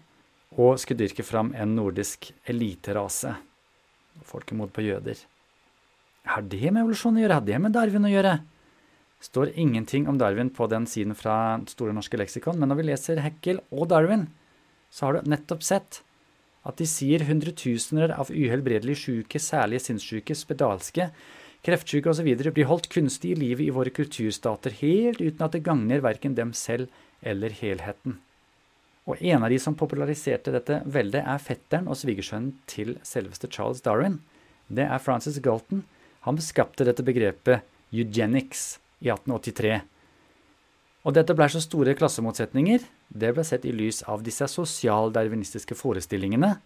og 0.60 0.78
skulle 0.80 1.04
dyrke 1.04 1.26
fram 1.26 1.52
en 1.54 1.74
nordisk 1.76 2.30
eliterase. 2.50 3.34
Folkemord 4.26 4.72
på 4.74 4.84
jøder. 4.84 5.18
Har 6.30 6.42
det 6.42 6.70
med 6.70 6.82
evolusjon 6.82 7.16
å 7.16 7.22
gjøre? 7.22 7.36
Har 7.38 7.46
det 7.46 7.60
med 7.60 7.74
Darwin 7.76 8.08
å 8.08 8.12
gjøre? 8.12 8.38
står 9.20 9.52
ingenting 9.54 10.08
om 10.08 10.18
Darwin 10.18 10.50
på 10.50 10.66
den 10.72 10.86
siden 10.88 11.14
fra 11.16 11.60
Store 11.68 11.92
norske 11.96 12.18
leksikon, 12.18 12.58
men 12.58 12.72
når 12.72 12.80
vi 12.80 12.86
leser 12.88 13.20
Heckel 13.20 13.60
og 13.70 13.90
Darwin, 13.92 14.28
så 14.90 15.06
har 15.06 15.18
du 15.18 15.30
nettopp 15.30 15.64
sett 15.64 16.00
at 16.66 16.80
de 16.80 16.86
sier 16.88 17.24
hundretusener 17.28 18.12
av 18.16 18.32
uhelbredelig 18.32 18.98
syke, 19.04 19.40
særlig 19.40 19.80
sinnssyke, 19.84 20.36
spedalske, 20.36 21.10
kreftsyke 21.66 22.10
osv. 22.10 22.28
blir 22.54 22.68
holdt 22.68 22.88
kunstig 22.92 23.34
i 23.34 23.38
livet 23.38 23.66
i 23.66 23.74
våre 23.74 23.92
kulturstater 23.92 24.74
helt 24.80 25.20
uten 25.20 25.44
at 25.44 25.52
det 25.52 25.64
gagner 25.66 26.02
verken 26.04 26.34
dem 26.34 26.52
selv 26.56 26.88
eller 27.22 27.50
helheten. 27.50 28.18
Og 29.08 29.20
en 29.20 29.42
av 29.44 29.50
de 29.50 29.58
som 29.58 29.76
populariserte 29.76 30.52
dette 30.54 30.82
veldet, 30.84 31.24
er 31.24 31.42
fetteren 31.42 31.88
og 31.90 31.98
svigersønnen 31.98 32.54
til 32.70 32.94
selveste 33.06 33.48
Charles 33.50 33.82
Darwin. 33.82 34.20
Det 34.68 34.86
er 34.86 35.02
Francis 35.02 35.40
Galton. 35.42 35.82
Han 36.26 36.38
skapte 36.44 36.86
dette 36.86 37.04
begrepet 37.04 37.64
eugenics 37.90 38.78
i 39.00 39.10
1883. 39.10 39.80
Og 41.08 41.16
dette 41.16 41.34
ble 41.34 41.48
så 41.48 41.62
store 41.64 41.96
klassemotsetninger, 41.96 42.84
det 43.08 43.32
ble 43.34 43.44
sett 43.46 43.64
i 43.64 43.72
lys 43.72 44.02
av 44.04 44.22
disse 44.22 44.46
sosialdarwinistiske 44.52 45.74
forestillingene, 45.74 46.58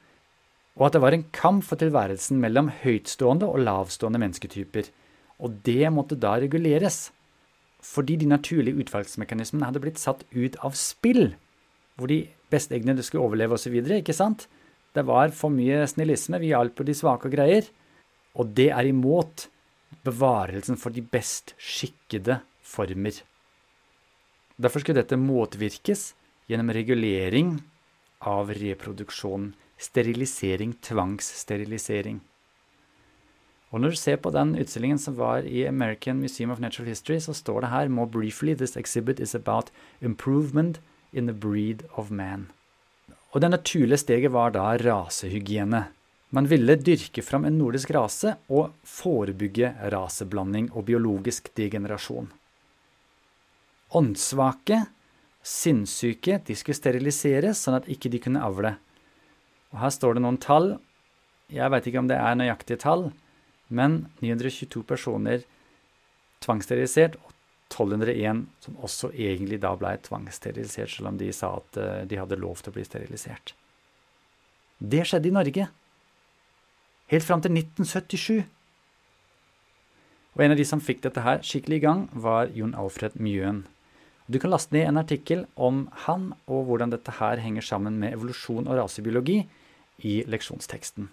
og 0.75 0.89
at 0.89 0.97
det 0.97 1.03
var 1.05 1.15
en 1.15 1.27
kamp 1.35 1.63
for 1.67 1.79
tilværelsen 1.79 2.41
mellom 2.43 2.71
høytstående 2.83 3.47
og 3.47 3.63
lavstående 3.63 4.19
mennesketyper. 4.23 4.89
Og 5.39 5.61
det 5.67 5.87
måtte 5.95 6.19
da 6.19 6.35
reguleres, 6.43 7.13
fordi 7.85 8.17
de 8.23 8.31
naturlige 8.31 8.83
utvalgsmekanismene 8.83 9.69
hadde 9.69 9.83
blitt 9.85 10.03
satt 10.03 10.25
ut 10.35 10.59
av 10.67 10.75
spill, 10.79 11.35
hvor 11.95 12.11
de 12.11 12.25
best 12.51 12.73
egnede 12.75 13.05
skulle 13.07 13.27
overleve 13.27 13.59
osv., 13.59 13.77
ikke 14.01 14.17
sant? 14.17 14.49
Det 14.95 15.05
var 15.07 15.35
for 15.35 15.51
mye 15.51 15.85
snillisme, 15.91 16.39
vi 16.43 16.53
hjalp 16.53 16.77
på 16.79 16.87
de 16.87 16.95
svake 16.95 17.29
og 17.29 17.35
greier. 17.35 17.67
Og 18.39 18.51
det 18.55 18.71
er 18.75 18.87
imot 18.89 19.49
bevarelsen 20.07 20.79
for 20.79 20.95
de 20.95 21.03
best 21.03 21.55
skikkede 21.59 22.41
former. 22.63 23.15
Derfor 24.55 24.83
skulle 24.83 25.03
dette 25.03 25.19
motvirkes 25.19 26.13
gjennom 26.51 26.71
regulering 26.75 27.57
av 28.23 28.53
reproduksjonen. 28.55 29.53
Sterilisering, 29.85 30.73
tvangssterilisering. 30.81 32.23
Og 33.75 33.83
når 33.83 33.95
du 33.95 33.99
ser 33.99 34.21
på 34.23 34.31
den 34.31 34.53
utstillingen 34.55 35.01
som 35.03 35.17
var 35.19 35.47
i 35.51 35.65
American 35.67 36.21
Museum 36.23 36.53
of 36.55 36.61
Natural 36.63 36.93
History, 36.93 37.19
så 37.19 37.35
står 37.35 37.65
det 37.65 37.73
her 37.73 37.89
more 37.91 38.07
briefly 38.07 38.55
this 38.55 38.77
exhibit 38.77 39.21
is 39.21 39.35
about 39.35 39.73
improvement 40.01 40.79
in 41.13 41.27
the 41.27 41.35
breed 41.35 41.83
of 41.99 42.11
man. 42.11 42.47
Og 43.35 43.43
det 43.43 43.51
naturlige 43.51 43.99
steget 43.99 44.33
var 44.33 44.55
da 44.55 44.77
rasehygiene. 44.79 45.89
Man 46.31 46.49
ville 46.51 46.79
dyrke 46.79 47.23
fram 47.23 47.45
en 47.45 47.59
nordisk 47.59 47.91
rase 47.95 48.37
og 48.49 48.71
forebygge 48.87 49.73
raseblanding 49.91 50.71
og 50.73 50.87
biologisk 50.87 51.51
degenerasjon. 51.59 52.31
Åndssvake, 53.95 54.81
sinnssyke, 55.43 56.41
de 56.47 56.57
skulle 56.59 56.79
steriliseres 56.79 57.61
sånn 57.63 57.79
at 57.79 57.91
ikke 57.91 58.11
de 58.11 58.23
kunne 58.23 58.43
avle. 58.43 58.77
Og 59.75 59.81
her 59.83 59.91
står 59.91 60.17
det 60.17 60.23
noen 60.23 60.39
tall. 60.39 60.77
Jeg 61.53 61.71
veit 61.75 61.87
ikke 61.91 62.01
om 62.01 62.09
det 62.09 62.17
er 62.17 62.39
nøyaktige 62.39 62.81
tall, 62.81 63.09
men 63.75 64.05
922 64.23 64.85
personer 64.87 65.43
tvangssterilisert, 66.45 67.19
og 67.19 67.33
1201 67.75 68.45
som 68.63 68.77
også 68.87 69.11
egentlig 69.11 69.59
da 69.63 69.73
ble 69.79 69.97
tvangssterilisert, 70.05 70.93
selv 70.95 71.11
om 71.11 71.19
de 71.19 71.31
sa 71.35 71.57
at 71.59 71.79
eh, 71.81 72.03
de 72.07 72.21
hadde 72.21 72.39
lov 72.39 72.63
til 72.63 72.71
å 72.71 72.77
bli 72.77 72.85
sterilisert. 72.87 73.55
Det 74.79 75.03
skjedde 75.09 75.31
i 75.31 75.35
Norge. 75.35 75.67
Helt 77.11 77.27
fram 77.27 77.43
til 77.43 77.57
1977. 77.57 78.45
Og 80.35 80.43
en 80.45 80.55
av 80.55 80.59
de 80.59 80.67
som 80.67 80.83
fikk 80.83 81.03
dette 81.05 81.23
her 81.25 81.43
skikkelig 81.47 81.81
i 81.81 81.85
gang, 81.85 82.07
var 82.13 82.53
Jon 82.55 82.77
Alfred 82.79 83.17
Mjøen. 83.19 83.65
Du 84.27 84.39
kan 84.41 84.55
laste 84.55 84.73
ned 84.75 84.89
en 84.89 85.03
artikkel 85.03 85.45
om 85.61 85.85
han 86.07 86.31
og 86.49 86.65
hvordan 86.69 86.95
dette 86.95 87.19
her 87.19 87.43
henger 87.45 87.65
sammen 87.67 87.99
med 88.01 88.15
evolusjon 88.17 88.65
og 88.65 88.79
rasebiologi 88.81 89.43
i 89.99 90.23
leksjonsteksten. 90.27 91.09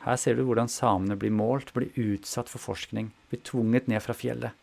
Her 0.00 0.16
ser 0.16 0.36
du 0.36 0.46
hvordan 0.48 0.70
samene 0.72 1.16
blir 1.20 1.32
målt, 1.34 1.74
blir 1.76 1.92
utsatt 2.00 2.48
for 2.48 2.62
forskning, 2.62 3.10
blir 3.28 3.42
tvunget 3.44 3.90
ned 3.90 4.00
fra 4.04 4.16
fjellet. 4.16 4.56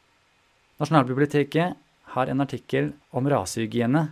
Nasjonalbiblioteket 0.81 1.77
har 2.13 2.31
en 2.31 2.41
artikkel 2.41 2.91
om 3.13 3.29
rasehygiene, 3.29 4.07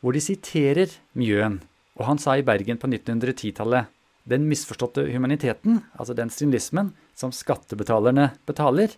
hvor 0.00 0.14
de 0.14 0.22
siterer 0.22 0.92
Mjøen, 1.18 1.58
og 1.98 2.06
han 2.06 2.20
sa 2.22 2.36
i 2.38 2.46
Bergen 2.46 2.78
på 2.78 2.90
1910-tallet 2.90 3.90
den 4.28 4.46
misforståtte 4.48 5.04
humaniteten, 5.12 5.82
altså 5.98 6.14
den 6.16 6.30
strinlismen, 6.32 6.92
som 7.14 7.32
skattebetalerne 7.34 8.30
betaler, 8.48 8.94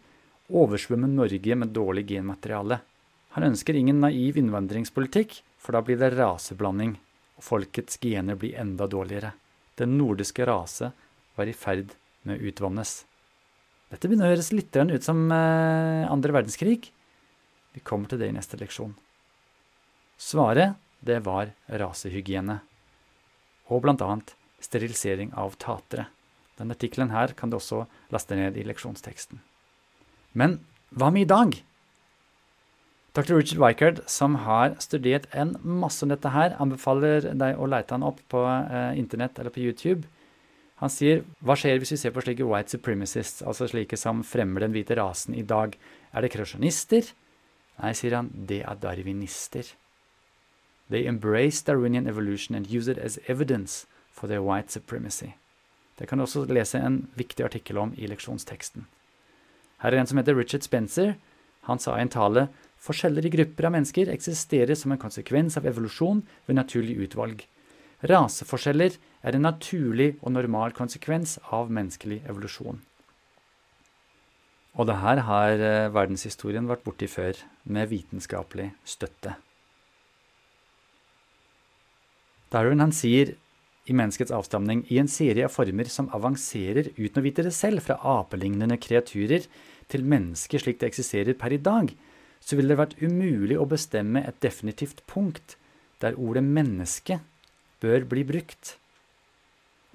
oversvømmer 0.47 1.11
Norge 1.11 1.57
med 1.59 1.73
dårlig 1.75 2.07
genmateriale. 2.13 2.79
Han 3.35 3.49
ønsker 3.51 3.77
ingen 3.77 3.99
naiv 4.01 4.39
innvandringspolitikk, 4.39 5.41
for 5.59 5.75
da 5.75 5.83
blir 5.83 5.99
det 5.99 6.13
raseblanding, 6.15 6.95
folkets 7.43 7.99
gener 8.03 8.39
blir 8.39 8.57
enda 8.59 8.87
dårligere. 8.87 9.33
Den 9.77 9.99
nordiske 9.99 10.47
rase 10.47 10.93
var 11.37 11.49
i 11.49 11.57
ferd 11.57 11.93
med 12.23 12.39
å 12.39 12.49
utvannes. 12.51 13.05
Dette 13.93 14.09
begynner 14.09 14.31
å 14.31 14.35
høres 14.35 14.53
litt 14.55 14.77
ut 14.77 15.05
som 15.05 15.27
eh, 15.31 16.07
andre 16.11 16.35
verdenskrig. 16.41 16.91
Vi 17.77 17.85
kommer 17.85 18.11
til 18.11 18.23
det 18.23 18.31
i 18.33 18.35
neste 18.35 18.59
leksjon. 18.59 18.97
Svaret, 20.17 20.75
det 21.05 21.21
var 21.27 21.53
rasehygiene. 21.69 22.59
Og 23.69 23.85
annet 23.93 24.33
sterilisering 24.65 25.35
av 25.37 25.59
tatere. 25.61 26.09
Denne 26.57 26.73
artikkelen 26.73 27.13
her 27.13 27.35
kan 27.37 27.53
du 27.53 27.59
også 27.59 27.85
laste 28.15 28.39
ned 28.39 28.57
i 28.57 28.65
leksjonsteksten. 28.65 29.43
Men 30.33 30.59
hva 30.97 31.13
med 31.13 31.27
i 31.27 31.29
dag? 31.29 31.53
Dr. 33.17 33.39
Richard 33.39 33.59
Weichard, 33.59 34.01
som 34.07 34.35
har 34.45 34.75
studert 34.77 35.25
en 35.33 35.55
masse 35.65 36.05
om 36.05 36.11
dette 36.13 36.29
her, 36.35 36.53
anbefaler 36.61 37.31
deg 37.33 37.57
å 37.57 37.69
lete 37.73 37.97
han 37.97 38.05
opp 38.05 38.19
på 38.29 38.43
eh, 38.45 38.99
internett 39.01 39.39
eller 39.41 39.55
på 39.55 39.63
YouTube. 39.63 40.05
Han 40.83 40.93
sier 40.93 41.23
hva 41.41 41.57
skjer 41.57 41.81
hvis 41.81 41.95
vi 41.95 41.99
ser 42.03 42.13
på 42.13 42.21
slike 42.21 42.45
white 42.45 42.75
supremacists, 42.75 43.41
altså 43.41 43.71
slike 43.71 43.97
som 43.97 44.21
fremmer 44.21 44.67
den 44.67 44.75
hvite 44.77 44.99
rasen 45.01 45.33
i 45.33 45.47
dag? 45.49 45.79
Er 46.13 46.27
det 46.27 46.35
kreasjonister? 46.35 47.09
Nei, 47.81 47.95
sier 47.97 48.19
han, 48.19 48.29
det 48.51 48.61
er 48.69 48.77
darwinister. 48.85 49.73
They 50.93 51.09
embrace 51.09 51.65
Darwinian 51.65 52.07
evolution 52.07 52.55
and 52.55 52.69
use 52.69 52.93
it 52.93 53.01
as 53.01 53.17
evidence 53.33 53.87
for 54.13 54.29
their 54.29 54.45
white 54.45 54.69
supremacy. 54.71 55.33
Det 55.97 56.05
kan 56.05 56.21
du 56.21 56.27
også 56.27 56.45
lese 56.53 56.85
en 56.85 57.07
viktig 57.17 57.49
artikkel 57.49 57.81
om 57.81 57.97
i 57.97 58.13
leksjonsteksten. 58.13 58.85
Her 59.81 59.97
er 59.97 60.05
en 60.05 60.13
som 60.13 60.21
heter 60.21 60.37
Richard 60.37 60.69
Spencer. 60.69 61.17
Han 61.65 61.81
sa 61.81 61.97
i 61.97 62.05
en 62.05 62.13
tale 62.13 62.49
Forskjeller 62.87 63.27
i 63.27 63.33
grupper 63.33 63.67
av 63.67 63.75
mennesker 63.75 64.13
eksisterer 64.13 64.79
som 64.79 64.95
en 64.95 65.03
konsekvens 65.03 65.59
av 65.59 65.67
evolusjon 65.67 66.23
ved 66.47 66.59
naturlig 66.59 66.97
utvalg. 67.09 67.43
Raseforskjeller 68.07 68.99
er 69.27 69.35
en 69.35 69.47
naturlig 69.47 70.13
og 70.21 70.37
normal 70.37 70.75
konsekvens 70.77 71.39
av 71.55 71.73
menneskelig 71.73 72.21
evolusjon. 72.29 72.79
Og 74.77 74.87
det 74.91 74.99
her 75.01 75.23
har 75.25 75.57
eh, 75.57 75.89
verdenshistorien 75.93 76.69
vært 76.69 76.85
borti 76.85 77.09
før, 77.09 77.39
med 77.65 77.89
vitenskapelig 77.91 78.69
støtte. 78.85 79.35
Darwin 82.53 82.85
han 82.85 82.93
sier 82.95 83.33
i 83.87 83.95
menneskets 83.97 84.35
avstamning 84.35 84.85
i 84.93 84.99
en 85.01 85.11
serie 85.11 85.47
av 85.47 85.55
former 85.55 85.89
som 85.91 86.11
avanserer 86.15 86.93
uten 86.99 87.23
å 87.23 87.25
vite 87.25 87.47
det 87.47 87.55
selv, 87.57 87.83
fra 87.87 87.97
apelignende 88.19 88.79
kreaturer 88.83 89.47
til 89.91 90.05
mennesker 90.07 90.63
slik 90.63 90.81
det 90.83 90.91
eksisterer 90.91 91.39
per 91.39 91.55
i 91.55 91.63
dag, 91.63 91.91
så 92.47 92.55
ville 92.55 92.71
det 92.71 92.79
vært 92.79 92.99
umulig 93.03 93.57
å 93.59 93.67
bestemme 93.67 94.23
et 94.23 94.39
definitivt 94.45 95.03
punkt 95.11 95.57
der 96.03 96.15
ordet 96.15 96.45
menneske 96.47 97.19
bør 97.83 98.05
bli 98.07 98.23
brukt. 98.29 98.77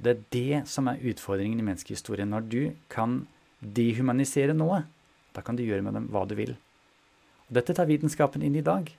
Det 0.02 0.12
er 0.12 0.24
det 0.36 0.64
som 0.68 0.90
er 0.92 1.00
utfordringen 1.00 1.62
i 1.62 1.66
menneskehistorien. 1.66 2.32
Når 2.34 2.48
du 2.52 2.62
kan 2.92 3.22
dehumanisere 3.62 4.56
noe, 4.58 4.82
da 5.32 5.44
kan 5.46 5.56
du 5.56 5.64
gjøre 5.64 5.86
med 5.86 5.96
dem 5.96 6.10
hva 6.12 6.26
du 6.28 6.36
vil. 6.36 6.58
Og 7.48 7.56
dette 7.60 7.76
tar 7.78 7.88
vitenskapen 7.88 8.44
inn 8.44 8.58
i 8.58 8.66
dag. 8.66 8.90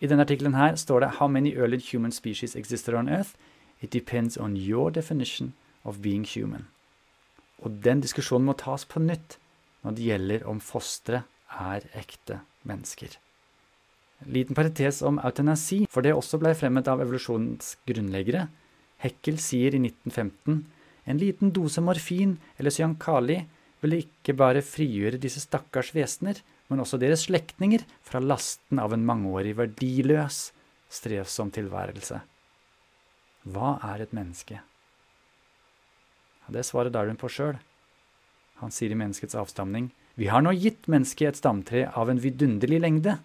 I 0.00 0.08
denne 0.10 0.24
artikkelen 0.26 0.56
her 0.58 0.74
står 0.80 1.04
det 1.04 1.12
How 1.20 1.28
many 1.28 1.54
early 1.54 1.78
human 1.78 2.12
species 2.12 2.56
existed 2.56 2.94
on 2.94 3.08
Earth? 3.08 3.36
It 3.80 3.90
depends 3.90 4.36
on 4.36 4.56
your 4.56 4.90
definition 4.90 5.52
of 5.84 6.00
being 6.02 6.24
human. 6.24 6.66
Og 7.62 7.84
den 7.84 8.00
diskusjonen 8.00 8.48
må 8.48 8.56
tas 8.58 8.84
på 8.84 9.00
nytt 9.00 9.38
når 9.84 9.94
det 9.94 10.08
gjelder 10.08 10.48
om 10.48 10.60
fosteret 10.60 11.28
er 11.54 11.86
ekte 11.98 12.40
mennesker. 12.68 13.16
Liten 14.24 14.56
parentes 14.56 15.02
om 15.04 15.18
eutanasi, 15.20 15.84
for 15.90 16.04
det 16.04 16.14
også 16.16 16.38
ble 16.40 16.54
fremmet 16.56 16.88
av 16.88 17.02
evolusjonens 17.04 17.74
grunnleggere. 17.88 18.46
Heckel 19.04 19.40
sier 19.42 19.74
i 19.76 19.82
1915 19.82 20.62
en 21.04 21.20
liten 21.20 21.52
dose 21.52 21.82
morfin 21.84 22.38
eller 22.56 22.72
cyankali 22.72 23.42
ville 23.84 24.00
ikke 24.06 24.36
bare 24.38 24.64
frigjøre 24.64 25.20
disse 25.20 25.42
stakkars 25.44 25.90
vesener, 25.92 26.38
men 26.70 26.80
også 26.80 26.96
deres 27.00 27.26
slektninger 27.26 27.84
fra 28.06 28.22
lasten 28.24 28.80
av 28.80 28.94
en 28.96 29.04
mangeårig 29.04 29.52
verdiløs, 29.58 30.46
strevsom 30.88 31.50
tilværelse. 31.52 32.22
Hva 33.44 33.74
er 33.92 34.06
et 34.06 34.14
menneske? 34.16 34.62
Det 36.48 36.64
svarer 36.64 36.92
Darwin 36.92 37.20
på 37.20 37.28
sjøl. 37.28 37.58
Han 38.62 38.72
sier 38.72 38.92
i 38.92 38.96
Menneskets 38.96 39.36
avstamning 39.36 39.90
vi 40.14 40.28
har 40.30 40.44
nå 40.44 40.52
gitt 40.54 40.86
mennesket 40.90 41.32
et 41.32 41.40
stamtre 41.40 41.86
av 41.98 42.10
en 42.10 42.20
vidunderlig 42.22 42.80
lengde, 42.84 43.16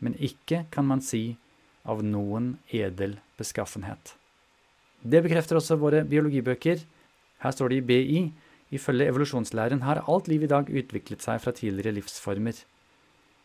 men 0.00 0.16
ikke, 0.16 0.64
kan 0.72 0.86
man 0.88 1.02
si, 1.04 1.36
av 1.84 2.02
noen 2.06 2.56
edel 2.72 3.18
beskaffenhet. 3.38 4.14
Det 5.02 5.20
bekrefter 5.24 5.58
også 5.58 5.76
våre 5.82 6.04
biologibøker. 6.06 6.82
Her 7.42 7.54
står 7.54 7.72
det 7.72 7.80
i 7.80 7.86
BI 7.86 8.20
ifølge 8.72 9.08
evolusjonslæren 9.10 9.82
har 9.84 10.04
alt 10.08 10.28
liv 10.30 10.46
i 10.46 10.50
dag 10.50 10.70
utviklet 10.70 11.24
seg 11.24 11.42
fra 11.42 11.52
tidligere 11.52 11.96
livsformer. 11.98 12.54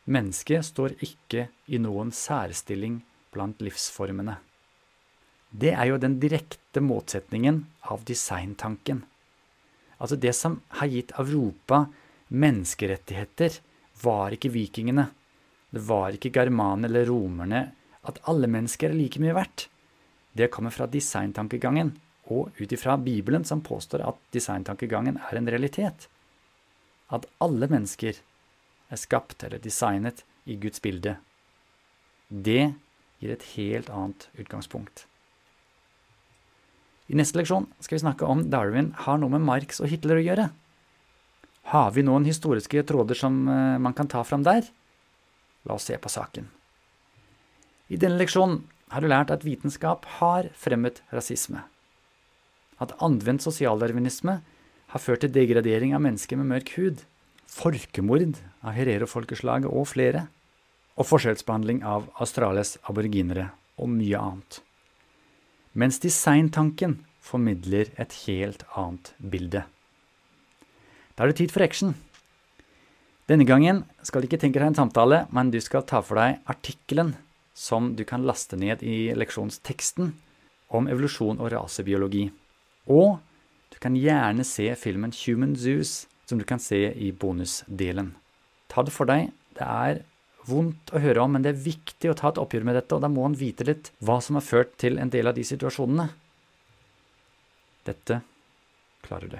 Mennesket 0.08 0.64
står 0.70 0.96
ikke 1.04 1.48
i 1.68 1.82
noen 1.84 2.14
særstilling 2.16 3.02
blant 3.34 3.60
livsformene. 3.62 4.38
det 5.52 5.72
er 5.74 5.86
jo 5.88 5.98
den 5.98 6.20
direkte 6.20 6.82
motsetningen 6.84 7.66
av 7.82 8.04
designtanken. 8.06 9.04
Altså 9.98 10.16
det 10.16 10.34
som 10.36 10.60
har 10.80 10.88
gitt 10.92 11.14
Europa 11.18 11.88
menneskerettigheter, 12.28 13.60
var 14.04 14.36
ikke 14.36 14.52
vikingene. 14.54 15.08
Det 15.74 15.84
var 15.88 16.16
ikke 16.16 16.32
germanerne 16.36 16.90
eller 16.90 17.10
romerne. 17.10 17.64
At 18.08 18.20
alle 18.30 18.48
mennesker 18.52 18.92
er 18.92 18.98
like 18.98 19.20
mye 19.22 19.36
verdt. 19.36 19.68
Det 20.38 20.52
kommer 20.54 20.72
fra 20.72 20.88
designtankegangen, 20.92 21.96
og 22.30 22.52
ut 22.60 22.72
ifra 22.72 22.98
Bibelen, 23.00 23.46
som 23.48 23.64
påstår 23.64 24.04
at 24.06 24.20
designtankegangen 24.36 25.18
er 25.18 25.40
en 25.40 25.50
realitet. 25.50 26.08
At 27.10 27.26
alle 27.44 27.70
mennesker 27.72 28.20
er 28.92 29.00
skapt 29.00 29.44
eller 29.44 29.64
designet 29.64 30.24
i 30.46 30.56
Guds 30.60 30.84
bilde. 30.84 31.18
Det 32.30 32.74
gir 33.20 33.34
et 33.34 33.46
helt 33.56 33.90
annet 33.90 34.28
utgangspunkt. 34.38 35.06
I 37.08 37.16
neste 37.16 37.40
leksjon 37.40 37.70
skal 37.80 37.96
vi 37.96 38.04
snakke 38.04 38.28
om 38.28 38.46
Darwin 38.52 38.92
har 39.06 39.20
noe 39.20 39.32
med 39.32 39.46
Marx 39.48 39.80
og 39.80 39.90
Hitler 39.92 40.20
å 40.20 40.26
gjøre. 40.26 40.50
Har 41.74 41.92
vi 41.96 42.04
noen 42.06 42.28
historiske 42.28 42.84
tråder 42.88 43.18
som 43.18 43.40
eh, 43.48 43.78
man 43.84 43.96
kan 43.98 44.08
ta 44.08 44.24
fram 44.24 44.46
der? 44.46 44.68
La 45.68 45.76
oss 45.76 45.88
se 45.90 45.98
på 46.00 46.12
saken. 46.12 46.48
I 47.92 48.00
denne 48.00 48.20
leksjonen 48.20 48.62
har 48.92 49.04
du 49.04 49.10
lært 49.12 49.34
at 49.34 49.44
vitenskap 49.44 50.06
har 50.20 50.48
fremmet 50.56 51.02
rasisme. 51.12 51.64
At 52.80 52.94
anvendt 53.04 53.44
sosialdarwinisme 53.44 54.38
har 54.94 55.04
ført 55.04 55.26
til 55.26 55.34
degradering 55.36 55.96
av 55.96 56.04
mennesker 56.06 56.40
med 56.40 56.52
mørk 56.54 56.72
hud, 56.78 57.02
folkemord 57.52 58.40
av 58.62 58.76
herero-folkeslaget 58.78 59.68
og 59.72 59.90
flere, 59.92 60.28
og 60.98 61.10
forskjellsbehandling 61.10 61.84
av 61.86 62.08
Australias 62.24 62.78
aboriginere 62.90 63.52
og 63.78 63.92
mye 63.92 64.18
annet 64.18 64.62
mens 65.78 66.00
designtanken 66.02 66.98
formidler 67.22 67.92
et 68.02 68.14
helt 68.26 68.64
annet 68.74 69.12
bilde. 69.22 69.62
Da 71.18 71.26
er 71.26 71.32
det 71.32 71.40
tid 71.40 71.54
for 71.54 71.66
action. 71.66 71.96
Denne 73.28 73.44
gangen 73.50 73.82
skal 74.06 74.22
du 74.22 74.28
ikke 74.30 74.40
tenke 74.40 74.62
deg 74.62 74.70
en 74.70 74.78
samtale, 74.78 75.26
men 75.34 75.50
du 75.52 75.58
skal 75.60 75.84
ta 75.90 76.04
for 76.06 76.22
deg 76.22 76.38
artikkelen 76.48 77.16
som 77.58 77.96
du 77.98 78.06
kan 78.06 78.24
laste 78.24 78.56
ned 78.60 78.84
i 78.86 79.10
leksjonsteksten 79.18 80.12
om 80.78 80.88
evolusjon 80.88 81.42
og 81.42 81.50
rasebiologi. 81.56 82.28
Og 82.94 83.18
du 83.74 83.80
kan 83.82 83.98
gjerne 83.98 84.46
se 84.46 84.70
filmen 84.78 85.16
Human 85.26 85.58
Zoos, 85.58 86.06
som 86.30 86.38
du 86.38 86.46
kan 86.46 86.62
se 86.62 86.86
i 86.94 87.10
bonusdelen. 87.12 88.14
Ta 88.70 88.86
det 88.86 88.94
for 88.94 89.10
deg. 89.10 89.34
Det 89.58 89.66
er 89.66 90.04
vondt 90.48 90.94
å 90.94 91.02
høre 91.02 91.26
om, 91.26 91.34
men 91.34 91.44
det 91.44 91.56
er 91.56 91.66
viktig 91.66 92.14
å 92.14 92.16
ta 92.16 92.30
et 92.30 92.40
oppgjør 92.40 92.70
med 92.70 92.78
dette, 92.78 92.94
og 92.96 93.04
da 93.04 93.10
må 93.12 93.26
han 93.26 93.36
vite 93.40 93.66
litt 93.68 93.92
hva 94.06 94.22
som 94.24 94.38
har 94.38 94.46
ført 94.46 94.78
til 94.80 95.02
en 95.02 95.12
del 95.12 95.28
av 95.28 95.36
de 95.36 95.44
situasjonene. 95.48 96.08
Dette 97.90 98.22
klarer 99.04 99.34
du. 99.34 99.40